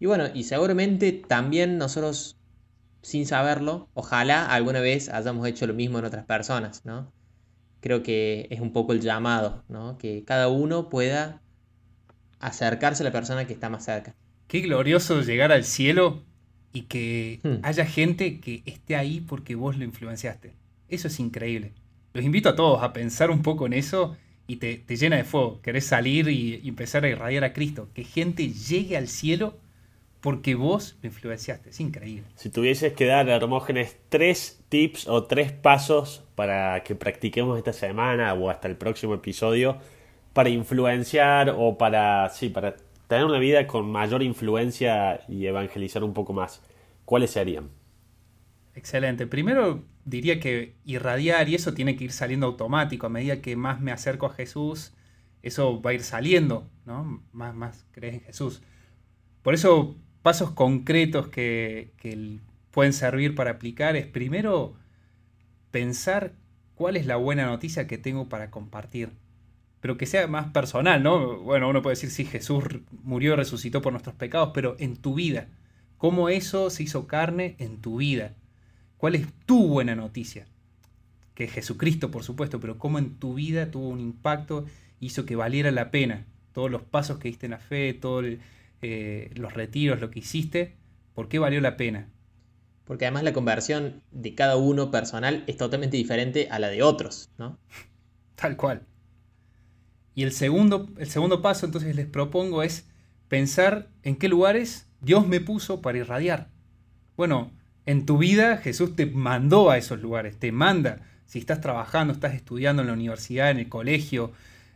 Y 0.00 0.06
bueno, 0.06 0.24
y 0.34 0.44
seguramente 0.44 1.12
también 1.12 1.78
nosotros, 1.78 2.38
sin 3.04 3.26
saberlo, 3.26 3.90
ojalá 3.92 4.46
alguna 4.46 4.80
vez 4.80 5.10
hayamos 5.10 5.46
hecho 5.46 5.66
lo 5.66 5.74
mismo 5.74 5.98
en 5.98 6.06
otras 6.06 6.24
personas, 6.24 6.86
¿no? 6.86 7.12
Creo 7.80 8.02
que 8.02 8.48
es 8.50 8.60
un 8.60 8.72
poco 8.72 8.94
el 8.94 9.02
llamado, 9.02 9.62
¿no? 9.68 9.98
Que 9.98 10.24
cada 10.24 10.48
uno 10.48 10.88
pueda 10.88 11.42
acercarse 12.40 13.02
a 13.02 13.04
la 13.04 13.12
persona 13.12 13.46
que 13.46 13.52
está 13.52 13.68
más 13.68 13.84
cerca. 13.84 14.14
Qué 14.48 14.60
glorioso 14.60 15.20
llegar 15.20 15.52
al 15.52 15.64
cielo 15.64 16.22
y 16.72 16.82
que 16.82 17.40
hmm. 17.42 17.56
haya 17.62 17.84
gente 17.84 18.40
que 18.40 18.62
esté 18.64 18.96
ahí 18.96 19.20
porque 19.20 19.54
vos 19.54 19.76
lo 19.76 19.84
influenciaste. 19.84 20.54
Eso 20.88 21.08
es 21.08 21.20
increíble. 21.20 21.72
Los 22.14 22.24
invito 22.24 22.48
a 22.48 22.56
todos 22.56 22.82
a 22.82 22.94
pensar 22.94 23.30
un 23.30 23.42
poco 23.42 23.66
en 23.66 23.74
eso 23.74 24.16
y 24.46 24.56
te, 24.56 24.82
llena 24.88 25.16
de 25.16 25.24
fuego. 25.24 25.60
Querés 25.60 25.84
salir 25.84 26.28
y, 26.28 26.58
y, 26.62 26.68
empezar 26.70 27.04
a 27.04 27.10
irradiar 27.10 27.44
a 27.44 27.52
Cristo. 27.52 27.90
Que 27.92 28.04
gente 28.04 28.48
llegue 28.48 28.96
al 28.96 29.08
cielo 29.08 29.58
porque 30.24 30.54
vos 30.54 30.96
lo 31.02 31.08
influenciaste. 31.08 31.68
Es 31.68 31.80
increíble. 31.80 32.24
Si 32.36 32.48
tuvieses 32.48 32.94
que 32.94 33.04
dar 33.04 33.28
a 33.28 33.36
Hermógenes 33.36 33.98
tres 34.08 34.64
tips 34.70 35.06
o 35.06 35.24
tres 35.24 35.52
pasos 35.52 36.24
para 36.34 36.82
que 36.82 36.94
practiquemos 36.94 37.58
esta 37.58 37.74
semana 37.74 38.32
o 38.32 38.48
hasta 38.48 38.66
el 38.66 38.78
próximo 38.78 39.12
episodio, 39.12 39.76
para 40.32 40.48
influenciar 40.48 41.54
o 41.54 41.76
para, 41.76 42.30
sí, 42.30 42.48
para 42.48 42.74
tener 43.06 43.26
una 43.26 43.38
vida 43.38 43.66
con 43.66 43.92
mayor 43.92 44.22
influencia 44.22 45.20
y 45.28 45.44
evangelizar 45.44 46.02
un 46.02 46.14
poco 46.14 46.32
más, 46.32 46.62
¿cuáles 47.04 47.30
serían? 47.30 47.68
Excelente. 48.74 49.26
Primero 49.26 49.84
diría 50.06 50.40
que 50.40 50.74
irradiar 50.86 51.50
y 51.50 51.54
eso 51.54 51.74
tiene 51.74 51.96
que 51.96 52.04
ir 52.04 52.12
saliendo 52.12 52.46
automático. 52.46 53.04
A 53.04 53.10
medida 53.10 53.42
que 53.42 53.56
más 53.56 53.82
me 53.82 53.92
acerco 53.92 54.24
a 54.24 54.32
Jesús, 54.32 54.94
eso 55.42 55.82
va 55.82 55.90
a 55.90 55.92
ir 55.92 56.02
saliendo, 56.02 56.70
¿no? 56.86 57.22
Más, 57.32 57.54
más 57.54 57.86
crees 57.92 58.14
en 58.14 58.20
Jesús. 58.22 58.62
Por 59.42 59.52
eso, 59.52 59.98
pasos 60.24 60.52
concretos 60.52 61.28
que, 61.28 61.92
que 61.98 62.38
pueden 62.70 62.94
servir 62.94 63.34
para 63.36 63.52
aplicar 63.52 63.94
es 63.94 64.06
primero 64.06 64.74
pensar 65.70 66.32
cuál 66.74 66.96
es 66.96 67.04
la 67.06 67.16
buena 67.16 67.44
noticia 67.44 67.86
que 67.86 67.98
tengo 67.98 68.28
para 68.28 68.50
compartir 68.50 69.10
pero 69.84 69.98
que 69.98 70.06
sea 70.06 70.26
más 70.28 70.50
personal, 70.50 71.02
¿no? 71.02 71.40
Bueno, 71.40 71.68
uno 71.68 71.82
puede 71.82 71.96
decir, 71.96 72.08
sí, 72.08 72.24
Jesús 72.24 72.64
murió, 73.02 73.36
resucitó 73.36 73.82
por 73.82 73.92
nuestros 73.92 74.14
pecados, 74.14 74.52
pero 74.54 74.76
en 74.78 74.96
tu 74.96 75.12
vida, 75.12 75.48
¿cómo 75.98 76.30
eso 76.30 76.70
se 76.70 76.84
hizo 76.84 77.06
carne 77.06 77.54
en 77.58 77.82
tu 77.82 77.98
vida? 77.98 78.32
¿Cuál 78.96 79.14
es 79.14 79.26
tu 79.44 79.68
buena 79.68 79.94
noticia? 79.94 80.46
Que 81.34 81.48
Jesucristo, 81.48 82.10
por 82.10 82.22
supuesto, 82.22 82.60
pero 82.60 82.78
cómo 82.78 82.98
en 82.98 83.16
tu 83.16 83.34
vida 83.34 83.70
tuvo 83.70 83.90
un 83.90 84.00
impacto, 84.00 84.64
hizo 85.00 85.26
que 85.26 85.36
valiera 85.36 85.70
la 85.70 85.90
pena 85.90 86.24
todos 86.54 86.70
los 86.70 86.80
pasos 86.80 87.18
que 87.18 87.28
diste 87.28 87.44
en 87.44 87.50
la 87.50 87.58
fe, 87.58 87.92
todos 87.92 88.24
eh, 88.86 89.30
los 89.34 89.54
retiros, 89.54 89.98
lo 89.98 90.10
que 90.10 90.18
hiciste, 90.18 90.76
¿por 91.14 91.28
qué 91.28 91.38
valió 91.38 91.58
la 91.62 91.78
pena? 91.78 92.10
Porque 92.84 93.06
además 93.06 93.22
la 93.22 93.32
conversión 93.32 94.02
de 94.10 94.34
cada 94.34 94.56
uno 94.56 94.90
personal 94.90 95.42
es 95.46 95.56
totalmente 95.56 95.96
diferente 95.96 96.48
a 96.50 96.58
la 96.58 96.68
de 96.68 96.82
otros, 96.82 97.30
¿no? 97.38 97.58
Tal 98.34 98.58
cual. 98.58 98.82
Y 100.14 100.22
el 100.22 100.32
segundo, 100.32 100.90
el 100.98 101.08
segundo 101.08 101.40
paso 101.40 101.64
entonces 101.64 101.96
les 101.96 102.06
propongo 102.06 102.62
es 102.62 102.86
pensar 103.28 103.88
en 104.02 104.16
qué 104.16 104.28
lugares 104.28 104.86
Dios 105.00 105.26
me 105.26 105.40
puso 105.40 105.80
para 105.80 105.96
irradiar. 105.96 106.50
Bueno, 107.16 107.52
en 107.86 108.04
tu 108.04 108.18
vida 108.18 108.58
Jesús 108.58 108.94
te 108.94 109.06
mandó 109.06 109.70
a 109.70 109.78
esos 109.78 110.02
lugares, 110.02 110.38
te 110.38 110.52
manda. 110.52 111.00
Si 111.24 111.38
estás 111.38 111.62
trabajando, 111.62 112.12
estás 112.12 112.34
estudiando 112.34 112.82
en 112.82 112.88
la 112.88 112.94
universidad, 112.94 113.50
en 113.50 113.60
el 113.60 113.70
colegio, 113.70 114.32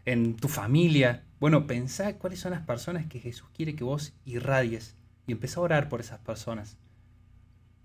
en 0.07 0.35
tu 0.35 0.49
familia, 0.49 1.25
bueno, 1.40 1.66
pensá 1.66 2.16
cuáles 2.16 2.40
son 2.40 2.53
las 2.53 2.62
personas 2.62 3.07
que 3.07 3.20
Jesús 3.20 3.48
quiere 3.55 3.74
que 3.74 3.85
vos 3.85 4.12
irradies 4.24 4.96
y 5.27 5.33
empezá 5.33 5.61
a 5.61 5.64
orar 5.64 5.88
por 5.88 6.01
esas 6.01 6.18
personas. 6.18 6.77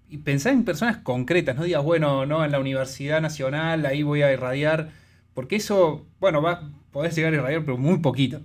Y 0.10 0.20
pensá 0.20 0.52
en 0.52 0.63
personas 0.63 0.98
concretas, 0.98 1.56
no 1.56 1.63
digas, 1.63 1.84
bueno, 1.84 2.26
no, 2.26 2.46
en 2.46 2.52
la 2.52 2.60
Universidad 2.60 3.22
Nacional, 3.22 3.86
ahí 3.86 4.04
voy 4.04 4.22
a 4.22 4.32
irradiar, 4.32 4.92
porque 5.34 5.56
eso, 5.56 6.06
bueno, 6.20 6.42
va, 6.42 6.70
podés 6.92 7.16
llegar 7.16 7.34
a 7.34 7.38
irradiar, 7.38 7.66
pero 7.66 7.78
muy 7.78 8.00
poquito. 8.00 8.42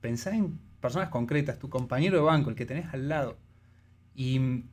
Pensá 0.00 0.34
en 0.34 0.58
personas 0.80 1.08
concretas, 1.08 1.58
tu 1.58 1.70
compañero 1.70 2.16
de 2.16 2.24
banco, 2.24 2.50
el 2.50 2.56
que 2.56 2.66
tenés 2.66 2.92
al 2.92 3.08
lado. 3.08 3.38
Y 4.14 4.64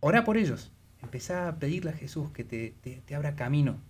orá 0.00 0.24
por 0.24 0.36
ellos. 0.36 0.70
Empezá 1.02 1.48
a 1.48 1.58
pedirle 1.58 1.90
a 1.90 1.94
Jesús 1.94 2.30
que 2.30 2.44
te, 2.44 3.14
abra 3.14 3.34
camino. 3.34 3.80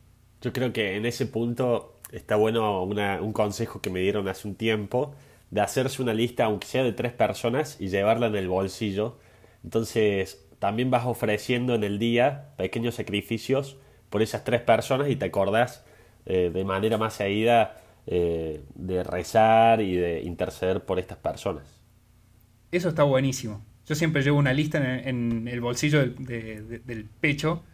Yo 0.40 0.52
creo 0.52 0.72
que 0.72 0.96
en 0.96 1.04
ese 1.04 1.26
punto 1.26 1.99
está 2.12 2.36
bueno 2.36 2.82
un 2.82 3.32
consejo 3.32 3.80
que 3.80 3.90
me 3.90 4.00
dieron 4.00 4.28
hace 4.28 4.48
un 4.48 4.54
tiempo 4.54 5.14
de 5.50 5.60
hacerse 5.60 6.02
una 6.02 6.14
lista, 6.14 6.44
aunque 6.44 6.66
sea 6.66 6.84
de 6.84 6.92
tres 6.92 7.12
personas, 7.12 7.76
y 7.80 7.88
llevarla 7.88 8.28
en 8.28 8.36
el 8.36 8.48
bolsillo. 8.48 9.18
Entonces 9.64 10.46
también 10.58 10.90
vas 10.90 11.06
ofreciendo 11.06 11.74
en 11.74 11.84
el 11.84 11.98
día 11.98 12.50
pequeños 12.56 12.94
sacrificios 12.94 13.76
por 14.10 14.22
esas 14.22 14.44
tres 14.44 14.60
personas 14.60 15.08
y 15.08 15.16
te 15.16 15.26
acordás 15.26 15.84
eh, 16.26 16.50
de 16.52 16.64
manera 16.64 16.98
más 16.98 17.14
seguida 17.14 17.80
eh, 18.06 18.62
de 18.74 19.02
rezar 19.02 19.80
y 19.80 19.96
de 19.96 20.22
interceder 20.22 20.84
por 20.84 20.98
estas 20.98 21.18
personas. 21.18 21.80
Eso 22.70 22.88
está 22.88 23.02
buenísimo. 23.02 23.64
Yo 23.86 23.94
siempre 23.94 24.22
llevo 24.22 24.38
una 24.38 24.52
lista 24.52 24.78
en, 25.00 25.48
el 25.48 25.60
bolsillo 25.60 26.06
del, 26.06 27.08
pecho 27.20 27.64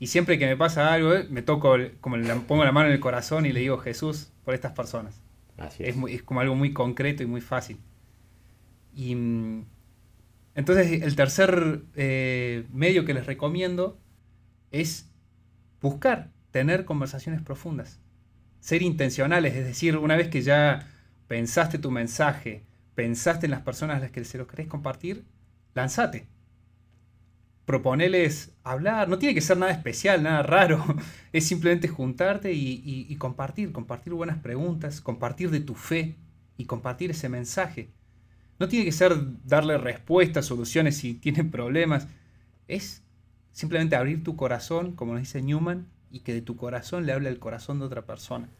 y 0.00 0.08
siempre 0.08 0.36
que 0.38 0.46
me 0.46 0.56
pasa 0.56 0.92
algo, 0.92 1.12
me 1.30 1.42
toco, 1.42 1.76
como 2.00 2.16
le 2.16 2.34
pongo 2.34 2.64
la 2.64 2.72
mano 2.72 2.88
en 2.88 2.94
el 2.94 3.00
corazón 3.00 3.46
y 3.46 3.52
le 3.52 3.60
digo 3.60 3.78
Jesús 3.78 4.32
por 4.44 4.54
estas 4.54 4.72
personas. 4.72 5.22
Así 5.56 5.84
es. 5.84 5.94
Es, 6.08 6.22
como 6.24 6.40
algo 6.40 6.56
muy 6.56 6.72
concreto 6.72 7.22
y 7.22 7.26
muy 7.26 7.40
fácil. 7.40 7.78
Y 8.92 9.14
mm, 9.14 9.64
entonces 10.56 11.02
el 11.02 11.14
tercer 11.14 11.82
eh, 11.94 12.66
medio 12.72 13.04
que 13.04 13.14
les 13.14 13.26
recomiendo 13.26 14.00
es 14.72 15.08
buscar 15.80 16.32
tener 16.50 16.84
conversaciones 16.84 17.40
profundas 17.42 18.00
ser 18.60 18.82
intencionales, 18.82 19.54
es 19.56 19.64
decir, 19.64 19.96
una 19.96 20.16
vez 20.16 20.28
que 20.28 20.42
ya 20.42 20.86
pensaste 21.26 21.78
tu 21.78 21.90
mensaje, 21.90 22.64
pensaste 22.94 23.46
en 23.46 23.52
las 23.52 23.62
personas 23.62 23.96
a 23.96 24.00
las 24.00 24.10
que 24.10 24.24
se 24.24 24.38
lo 24.38 24.46
querés 24.46 24.68
compartir, 24.68 25.24
lanzate. 25.74 26.28
Proponeles 27.64 28.56
hablar, 28.64 29.08
no 29.08 29.18
tiene 29.18 29.34
que 29.34 29.40
ser 29.40 29.56
nada 29.56 29.72
especial, 29.72 30.22
nada 30.22 30.42
raro, 30.42 30.84
es 31.32 31.46
simplemente 31.46 31.88
juntarte 31.88 32.52
y, 32.52 33.14
compartir, 33.16 33.72
compartir 33.72 34.12
buenas 34.12 34.38
preguntas, 34.38 35.00
compartir 35.00 35.50
de 35.50 35.60
tu 35.60 35.74
fe 35.74 36.16
y 36.56 36.64
compartir 36.64 37.10
ese 37.10 37.28
mensaje. 37.28 37.90
No 38.58 38.68
tiene 38.68 38.84
que 38.84 38.92
ser 38.92 39.14
darle 39.44 39.78
respuestas, 39.78 40.46
soluciones 40.46 40.96
si 40.96 41.14
tienen 41.14 41.50
problemas. 41.50 42.08
Es 42.68 43.02
simplemente 43.52 43.96
abrir 43.96 44.22
tu 44.22 44.36
corazón, 44.36 44.92
como 44.92 45.12
nos 45.12 45.22
dice 45.22 45.40
Newman, 45.40 45.88
y 46.10 46.20
que 46.20 46.34
de 46.34 46.42
tu 46.42 46.56
corazón 46.56 47.06
le 47.06 47.12
hable 47.12 47.28
el 47.28 47.38
corazón 47.38 47.78
de 47.78 47.86
otra 47.86 48.04
persona. 48.04 48.50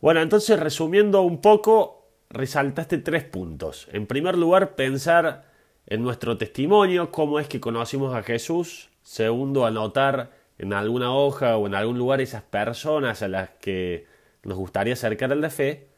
Bueno, 0.00 0.20
entonces 0.22 0.58
resumiendo 0.60 1.22
un 1.22 1.40
poco, 1.40 2.10
resaltaste 2.30 2.98
tres 2.98 3.24
puntos. 3.24 3.88
En 3.92 4.06
primer 4.06 4.36
lugar, 4.36 4.76
pensar 4.76 5.53
en 5.86 6.02
nuestro 6.02 6.38
testimonio, 6.38 7.10
cómo 7.10 7.40
es 7.40 7.48
que 7.48 7.60
conocimos 7.60 8.14
a 8.14 8.22
Jesús. 8.22 8.90
Segundo, 9.02 9.66
anotar 9.66 10.30
en 10.58 10.72
alguna 10.72 11.14
hoja 11.14 11.56
o 11.56 11.66
en 11.66 11.74
algún 11.74 11.98
lugar 11.98 12.20
esas 12.20 12.42
personas 12.42 13.22
a 13.22 13.28
las 13.28 13.50
que 13.60 14.06
nos 14.42 14.56
gustaría 14.56 14.94
acercar 14.94 15.32
a 15.32 15.36
la 15.36 15.50
fe. 15.50 15.88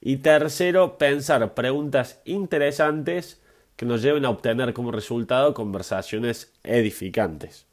Y 0.00 0.18
tercero, 0.18 0.98
pensar 0.98 1.54
preguntas 1.54 2.20
interesantes 2.24 3.40
que 3.76 3.86
nos 3.86 4.02
lleven 4.02 4.24
a 4.24 4.30
obtener 4.30 4.72
como 4.72 4.90
resultado 4.90 5.54
conversaciones 5.54 6.52
edificantes. 6.64 7.66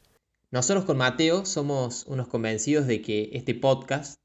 Nosotros 0.50 0.84
con 0.84 0.98
Mateo 0.98 1.44
somos 1.46 2.04
unos 2.06 2.28
convencidos 2.28 2.86
de 2.86 3.02
que 3.02 3.30
este 3.32 3.54
podcast, 3.54 4.20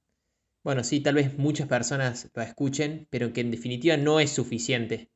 bueno, 0.63 0.83
sí, 0.83 0.99
tal 0.99 1.15
vez 1.15 1.37
muchas 1.37 1.67
personas 1.67 2.29
lo 2.35 2.43
escuchen, 2.43 3.07
pero 3.09 3.33
que 3.33 3.41
en 3.41 3.51
definitiva 3.51 3.97
no 3.97 4.19
es 4.19 4.31
suficiente. 4.31 5.09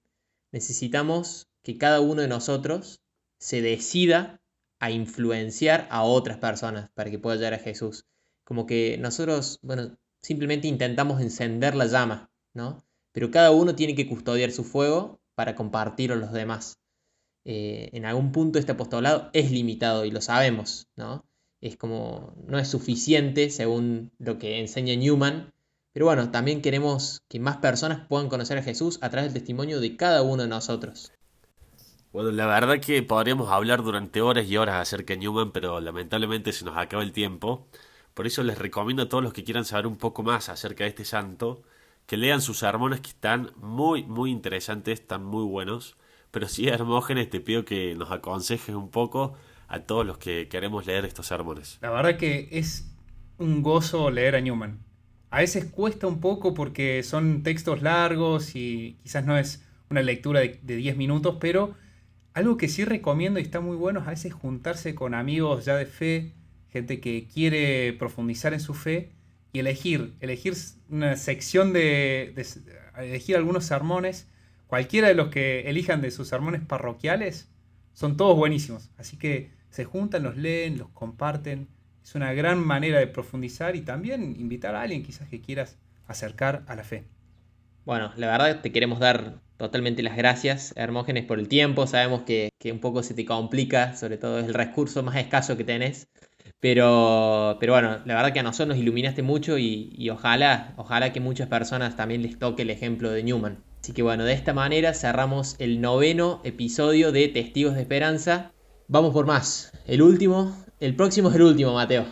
Necesitamos 0.51 1.47
que 1.63 1.77
cada 1.77 2.01
uno 2.01 2.21
de 2.21 2.27
nosotros 2.27 3.01
se 3.39 3.61
decida 3.61 4.41
a 4.79 4.91
influenciar 4.91 5.87
a 5.89 6.03
otras 6.03 6.37
personas 6.37 6.89
para 6.93 7.09
que 7.09 7.19
pueda 7.19 7.37
llegar 7.37 7.53
a 7.53 7.59
Jesús. 7.59 8.05
Como 8.43 8.65
que 8.65 8.97
nosotros, 8.99 9.59
bueno, 9.61 9.97
simplemente 10.21 10.67
intentamos 10.67 11.21
encender 11.21 11.75
la 11.75 11.85
llama, 11.85 12.29
¿no? 12.53 12.83
Pero 13.13 13.31
cada 13.31 13.51
uno 13.51 13.75
tiene 13.75 13.95
que 13.95 14.07
custodiar 14.07 14.51
su 14.51 14.63
fuego 14.63 15.21
para 15.35 15.55
compartirlo 15.55 16.15
a 16.15 16.19
los 16.19 16.33
demás. 16.33 16.79
Eh, 17.45 17.89
en 17.93 18.05
algún 18.05 18.31
punto 18.31 18.59
este 18.59 18.73
apostolado 18.73 19.29
es 19.33 19.51
limitado 19.51 20.05
y 20.05 20.11
lo 20.11 20.21
sabemos, 20.21 20.87
¿no? 20.95 21.25
Es 21.61 21.77
como, 21.77 22.33
no 22.45 22.59
es 22.59 22.67
suficiente 22.67 23.49
según 23.49 24.11
lo 24.17 24.37
que 24.37 24.59
enseña 24.59 24.95
Newman, 24.95 25.53
pero 25.93 26.07
bueno, 26.07 26.31
también 26.31 26.61
queremos 26.61 27.21
que 27.29 27.39
más 27.39 27.57
personas 27.57 28.07
puedan 28.07 28.27
conocer 28.27 28.57
a 28.57 28.63
Jesús 28.63 28.97
a 29.01 29.09
través 29.09 29.31
del 29.31 29.41
testimonio 29.41 29.79
de 29.79 29.95
cada 29.95 30.23
uno 30.23 30.43
de 30.43 30.49
nosotros. 30.49 31.11
Bueno, 32.13 32.29
la 32.29 32.45
verdad 32.45 32.79
que 32.79 33.01
podríamos 33.01 33.49
hablar 33.49 33.81
durante 33.81 34.21
horas 34.21 34.45
y 34.47 34.55
horas 34.55 34.75
acerca 34.75 35.15
de 35.15 35.17
Newman, 35.17 35.51
pero 35.51 35.81
lamentablemente 35.81 36.53
se 36.53 36.63
nos 36.63 36.77
acaba 36.77 37.01
el 37.01 37.11
tiempo. 37.11 37.67
Por 38.13 38.27
eso 38.27 38.43
les 38.43 38.59
recomiendo 38.59 39.01
a 39.01 39.09
todos 39.09 39.23
los 39.23 39.33
que 39.33 39.43
quieran 39.43 39.65
saber 39.65 39.87
un 39.87 39.97
poco 39.97 40.21
más 40.21 40.47
acerca 40.47 40.83
de 40.83 40.91
este 40.91 41.05
santo, 41.05 41.63
que 42.05 42.15
lean 42.15 42.41
sus 42.41 42.59
sermones 42.59 43.01
que 43.01 43.09
están 43.09 43.49
muy, 43.55 44.03
muy 44.03 44.29
interesantes, 44.29 44.99
están 44.99 45.25
muy 45.25 45.43
buenos. 45.43 45.97
Pero 46.29 46.47
sí, 46.47 46.67
Hermógenes, 46.69 47.31
te 47.31 47.39
pido 47.39 47.65
que 47.65 47.95
nos 47.95 48.11
aconsejes 48.11 48.75
un 48.75 48.91
poco 48.91 49.33
a 49.67 49.79
todos 49.79 50.05
los 50.05 50.19
que 50.19 50.47
queremos 50.49 50.85
leer 50.85 51.05
estos 51.05 51.25
sermones. 51.25 51.79
La 51.81 51.89
verdad 51.89 52.17
que 52.17 52.47
es 52.51 52.93
un 53.39 53.63
gozo 53.63 54.11
leer 54.11 54.35
a 54.35 54.41
Newman. 54.41 54.77
A 55.31 55.39
veces 55.39 55.65
cuesta 55.65 56.05
un 56.05 56.19
poco 56.19 56.53
porque 56.53 57.01
son 57.01 57.41
textos 57.41 57.81
largos 57.81 58.55
y 58.55 58.99
quizás 59.01 59.25
no 59.25 59.35
es 59.35 59.65
una 59.89 60.03
lectura 60.03 60.41
de, 60.41 60.59
10 60.61 60.95
minutos, 60.95 61.37
pero 61.39 61.73
algo 62.33 62.57
que 62.57 62.67
sí 62.67 62.85
recomiendo 62.85 63.39
y 63.39 63.43
está 63.43 63.59
muy 63.59 63.75
bueno 63.75 63.99
es 64.01 64.07
a 64.07 64.11
veces 64.11 64.33
juntarse 64.33 64.95
con 64.95 65.13
amigos 65.13 65.65
ya 65.65 65.75
de 65.75 65.85
fe, 65.85 66.33
gente 66.69 66.99
que 66.99 67.27
quiere 67.31 67.93
profundizar 67.93 68.53
en 68.53 68.59
su 68.59 68.73
fe 68.73 69.11
y 69.51 69.59
elegir, 69.59 70.15
elegir 70.19 70.55
una 70.89 71.15
sección 71.15 71.73
de, 71.73 72.33
de 72.35 72.45
elegir 73.05 73.35
algunos 73.35 73.65
sermones 73.65 74.27
cualquiera 74.73 75.07
de 75.07 75.13
los 75.13 75.27
que 75.27 75.69
elijan 75.69 76.01
de 76.01 76.09
sus 76.09 76.27
sermones 76.27 76.61
parroquiales, 76.61 77.47
son 77.93 78.17
todos 78.17 78.35
buenísimos. 78.35 78.89
Así 78.97 79.17
que 79.17 79.51
se 79.69 79.85
juntan, 79.85 80.23
los 80.23 80.35
leen, 80.35 80.79
los 80.79 80.89
comparten. 80.89 81.67
Es 82.03 82.15
una 82.15 82.33
gran 82.33 82.57
manera 82.57 82.97
de 82.97 83.05
profundizar 83.05 83.75
y 83.75 83.81
también 83.81 84.35
invitar 84.35 84.73
a 84.73 84.81
alguien 84.81 85.03
quizás 85.03 85.29
que 85.29 85.41
quieras 85.41 85.77
acercar 86.07 86.63
a 86.65 86.75
la 86.75 86.83
fe. 86.83 87.03
Bueno, 87.85 88.11
la 88.17 88.31
verdad 88.31 88.61
te 88.61 88.71
queremos 88.71 88.99
dar 88.99 89.35
totalmente 89.63 90.03
las 90.03 90.17
gracias, 90.17 90.73
Hermógenes, 90.75 91.25
por 91.25 91.39
el 91.39 91.47
tiempo. 91.47 91.87
Sabemos 91.87 92.23
que, 92.23 92.51
un 92.65 92.79
poco 92.79 93.03
se 93.03 93.13
te 93.13 93.25
complica, 93.25 93.95
sobre 93.95 94.17
todo 94.17 94.39
es 94.39 94.47
el 94.47 94.53
recurso 94.53 95.03
más 95.03 95.15
escaso 95.15 95.57
que 95.57 95.63
tenés. 95.63 96.07
Pero, 96.59 97.57
pero 97.59 97.73
bueno, 97.73 97.99
la 98.05 98.15
verdad 98.15 98.33
que 98.33 98.39
a 98.39 98.43
nosotros 98.43 98.69
nos 98.69 98.77
iluminaste 98.77 99.21
mucho 99.21 99.57
y, 99.57 99.93
y 99.97 100.09
ojalá, 100.09 100.73
ojalá 100.77 101.11
que 101.11 101.19
muchas 101.19 101.47
personas 101.47 101.95
también 101.95 102.21
les 102.21 102.37
toque 102.39 102.61
el 102.61 102.69
ejemplo 102.69 103.11
de 103.11 103.23
Newman. 103.23 103.63
Así 103.81 103.93
que 103.93 104.01
bueno, 104.01 104.23
de 104.23 104.33
esta 104.33 104.53
manera 104.53 104.93
cerramos 104.93 105.55
el 105.59 105.81
noveno 105.81 106.41
episodio 106.43 107.11
de 107.11 107.27
Testigos 107.27 107.75
de 107.75 107.81
Esperanza. 107.81 108.53
Vamos 108.87 109.13
por 109.13 109.25
más. 109.25 109.71
El 109.87 110.01
último, 110.01 110.55
el 110.79 110.95
próximo 110.95 111.29
es 111.29 111.35
el 111.35 111.41
último, 111.41 111.73
Mateo. 111.73 112.05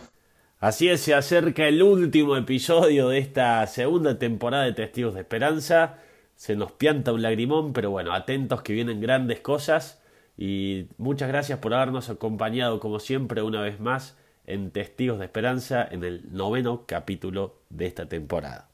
Así 0.61 0.89
es, 0.89 1.01
se 1.01 1.15
acerca 1.15 1.67
el 1.67 1.81
último 1.81 2.37
episodio 2.37 3.09
de 3.09 3.17
esta 3.17 3.65
segunda 3.67 4.19
temporada 4.19 4.65
de 4.65 4.73
Testigos 4.73 5.15
de 5.15 5.21
Esperanza. 5.21 5.97
Se 6.41 6.55
nos 6.55 6.71
pianta 6.71 7.13
un 7.13 7.21
lagrimón, 7.21 7.71
pero 7.71 7.91
bueno, 7.91 8.13
atentos 8.13 8.63
que 8.63 8.73
vienen 8.73 8.99
grandes 8.99 9.41
cosas. 9.41 10.01
Y 10.35 10.87
muchas 10.97 11.27
gracias 11.27 11.59
por 11.59 11.71
habernos 11.71 12.09
acompañado 12.09 12.79
como 12.79 12.97
siempre 12.97 13.43
una 13.43 13.61
vez 13.61 13.79
más 13.79 14.17
en 14.47 14.71
Testigos 14.71 15.19
de 15.19 15.25
Esperanza 15.25 15.87
en 15.91 16.03
el 16.03 16.33
noveno 16.33 16.85
capítulo 16.87 17.61
de 17.69 17.85
esta 17.85 18.09
temporada. 18.09 18.70